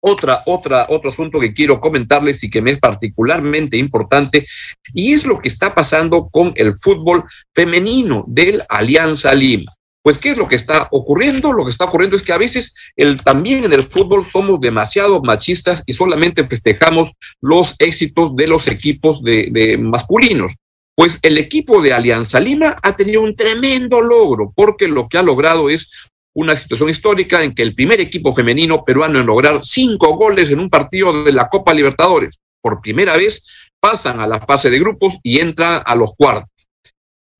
otra, 0.00 0.42
otra, 0.46 0.86
otro 0.90 1.10
asunto 1.10 1.40
que 1.40 1.52
quiero 1.52 1.80
comentarles 1.80 2.44
y 2.44 2.50
que 2.50 2.62
me 2.62 2.70
es 2.70 2.78
particularmente 2.78 3.76
importante, 3.76 4.46
y 4.94 5.12
es 5.12 5.26
lo 5.26 5.40
que 5.40 5.48
está 5.48 5.74
pasando 5.74 6.28
con 6.28 6.52
el 6.54 6.78
fútbol 6.78 7.24
femenino 7.52 8.24
del 8.28 8.62
Alianza 8.68 9.34
Lima. 9.34 9.72
Pues, 10.02 10.16
¿qué 10.16 10.30
es 10.30 10.38
lo 10.38 10.48
que 10.48 10.56
está 10.56 10.88
ocurriendo? 10.92 11.52
Lo 11.52 11.64
que 11.64 11.70
está 11.70 11.84
ocurriendo 11.84 12.16
es 12.16 12.22
que 12.22 12.32
a 12.32 12.38
veces 12.38 12.74
el, 12.96 13.22
también 13.22 13.64
en 13.64 13.72
el 13.72 13.84
fútbol 13.84 14.26
somos 14.32 14.58
demasiado 14.60 15.20
machistas 15.22 15.82
y 15.86 15.92
solamente 15.92 16.44
festejamos 16.44 17.12
los 17.40 17.74
éxitos 17.78 18.34
de 18.34 18.46
los 18.46 18.66
equipos 18.66 19.22
de, 19.22 19.78
masculinos. 19.78 20.56
Pues 20.94 21.18
el 21.22 21.36
equipo 21.38 21.82
de 21.82 21.92
Alianza 21.92 22.40
Lima 22.40 22.76
ha 22.82 22.96
tenido 22.96 23.22
un 23.22 23.36
tremendo 23.36 24.00
logro, 24.00 24.52
porque 24.54 24.88
lo 24.88 25.08
que 25.08 25.18
ha 25.18 25.22
logrado 25.22 25.68
es 25.68 25.90
una 26.34 26.56
situación 26.56 26.88
histórica 26.88 27.42
en 27.42 27.54
que 27.54 27.62
el 27.62 27.74
primer 27.74 28.00
equipo 28.00 28.32
femenino 28.32 28.84
peruano 28.84 29.18
en 29.18 29.26
lograr 29.26 29.60
cinco 29.62 30.16
goles 30.16 30.50
en 30.50 30.60
un 30.60 30.70
partido 30.70 31.24
de 31.24 31.32
la 31.32 31.48
Copa 31.48 31.74
Libertadores, 31.74 32.38
por 32.62 32.80
primera 32.80 33.16
vez, 33.16 33.44
pasan 33.80 34.20
a 34.20 34.26
la 34.26 34.40
fase 34.40 34.70
de 34.70 34.78
grupos 34.78 35.14
y 35.22 35.40
entra 35.40 35.78
a 35.78 35.94
los 35.94 36.14
cuartos. 36.16 36.69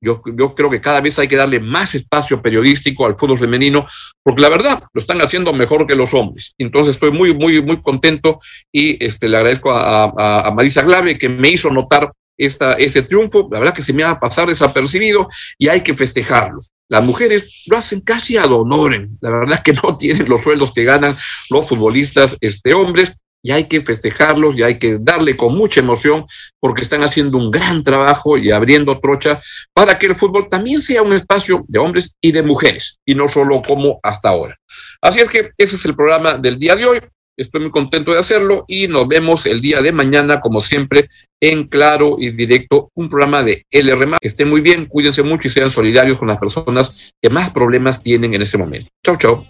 Yo, 0.03 0.21
yo, 0.35 0.55
creo 0.55 0.69
que 0.69 0.81
cada 0.81 0.99
vez 0.99 1.19
hay 1.19 1.27
que 1.27 1.35
darle 1.35 1.59
más 1.59 1.93
espacio 1.93 2.41
periodístico 2.41 3.05
al 3.05 3.15
fútbol 3.17 3.37
femenino, 3.37 3.85
porque 4.23 4.41
la 4.41 4.49
verdad 4.49 4.83
lo 4.93 4.99
están 4.99 5.21
haciendo 5.21 5.53
mejor 5.53 5.85
que 5.85 5.95
los 5.95 6.13
hombres. 6.15 6.55
Entonces 6.57 6.95
estoy 6.95 7.11
muy, 7.11 7.35
muy, 7.35 7.61
muy 7.61 7.79
contento 7.81 8.39
y 8.71 9.03
este, 9.03 9.29
le 9.29 9.37
agradezco 9.37 9.71
a, 9.71 10.45
a, 10.47 10.51
Marisa 10.51 10.81
Glave 10.81 11.19
que 11.19 11.29
me 11.29 11.49
hizo 11.49 11.69
notar 11.69 12.11
esta, 12.35 12.73
ese 12.73 13.03
triunfo. 13.03 13.47
La 13.51 13.59
verdad 13.59 13.75
que 13.75 13.83
se 13.83 13.93
me 13.93 14.03
va 14.03 14.11
a 14.11 14.19
pasar 14.19 14.47
desapercibido 14.47 15.29
y 15.59 15.67
hay 15.67 15.81
que 15.81 15.93
festejarlo. 15.93 16.59
Las 16.89 17.03
mujeres 17.03 17.63
lo 17.67 17.77
hacen 17.77 18.01
casi 18.01 18.37
ad 18.37 18.51
honorem. 18.51 19.17
La 19.21 19.29
verdad 19.29 19.61
que 19.63 19.73
no 19.73 19.97
tienen 19.99 20.27
los 20.27 20.41
sueldos 20.41 20.73
que 20.73 20.83
ganan 20.83 21.15
los 21.49 21.69
futbolistas 21.69 22.37
este, 22.41 22.73
hombres 22.73 23.13
y 23.43 23.51
hay 23.51 23.65
que 23.65 23.81
festejarlos 23.81 24.57
y 24.57 24.63
hay 24.63 24.77
que 24.77 24.97
darle 24.99 25.35
con 25.35 25.55
mucha 25.55 25.81
emoción 25.81 26.25
porque 26.59 26.83
están 26.83 27.03
haciendo 27.03 27.37
un 27.37 27.51
gran 27.51 27.83
trabajo 27.83 28.37
y 28.37 28.51
abriendo 28.51 28.99
trocha 28.99 29.41
para 29.73 29.97
que 29.97 30.07
el 30.07 30.15
fútbol 30.15 30.47
también 30.49 30.81
sea 30.81 31.01
un 31.01 31.13
espacio 31.13 31.65
de 31.67 31.79
hombres 31.79 32.15
y 32.21 32.31
de 32.31 32.43
mujeres 32.43 32.99
y 33.05 33.15
no 33.15 33.27
solo 33.27 33.61
como 33.61 33.99
hasta 34.03 34.29
ahora. 34.29 34.57
Así 35.01 35.19
es 35.19 35.29
que 35.29 35.51
ese 35.57 35.75
es 35.75 35.85
el 35.85 35.95
programa 35.95 36.35
del 36.35 36.59
día 36.59 36.75
de 36.75 36.85
hoy. 36.85 36.99
Estoy 37.37 37.61
muy 37.61 37.71
contento 37.71 38.11
de 38.11 38.19
hacerlo 38.19 38.65
y 38.67 38.87
nos 38.87 39.07
vemos 39.07 39.45
el 39.45 39.61
día 39.61 39.81
de 39.81 39.91
mañana, 39.91 40.41
como 40.41 40.61
siempre, 40.61 41.09
en 41.41 41.67
Claro 41.67 42.17
y 42.19 42.29
Directo, 42.29 42.91
un 42.93 43.09
programa 43.09 43.41
de 43.41 43.65
LRMA. 43.71 44.19
Que 44.19 44.27
estén 44.27 44.49
muy 44.49 44.61
bien, 44.61 44.85
cuídense 44.85 45.23
mucho 45.23 45.47
y 45.47 45.51
sean 45.51 45.71
solidarios 45.71 46.19
con 46.19 46.27
las 46.27 46.37
personas 46.37 47.13
que 47.19 47.29
más 47.29 47.49
problemas 47.49 48.01
tienen 48.01 48.33
en 48.33 48.41
este 48.43 48.57
momento. 48.57 48.89
Chau, 49.03 49.17
chau. 49.17 49.47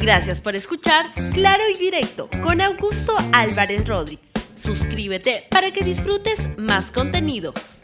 Gracias 0.00 0.40
por 0.40 0.56
escuchar 0.56 1.12
Claro 1.34 1.62
y 1.74 1.76
Directo 1.76 2.30
con 2.42 2.62
Augusto 2.62 3.14
Álvarez 3.32 3.86
Rodríguez. 3.86 4.24
Suscríbete 4.54 5.44
para 5.50 5.72
que 5.72 5.84
disfrutes 5.84 6.56
más 6.56 6.90
contenidos. 6.90 7.82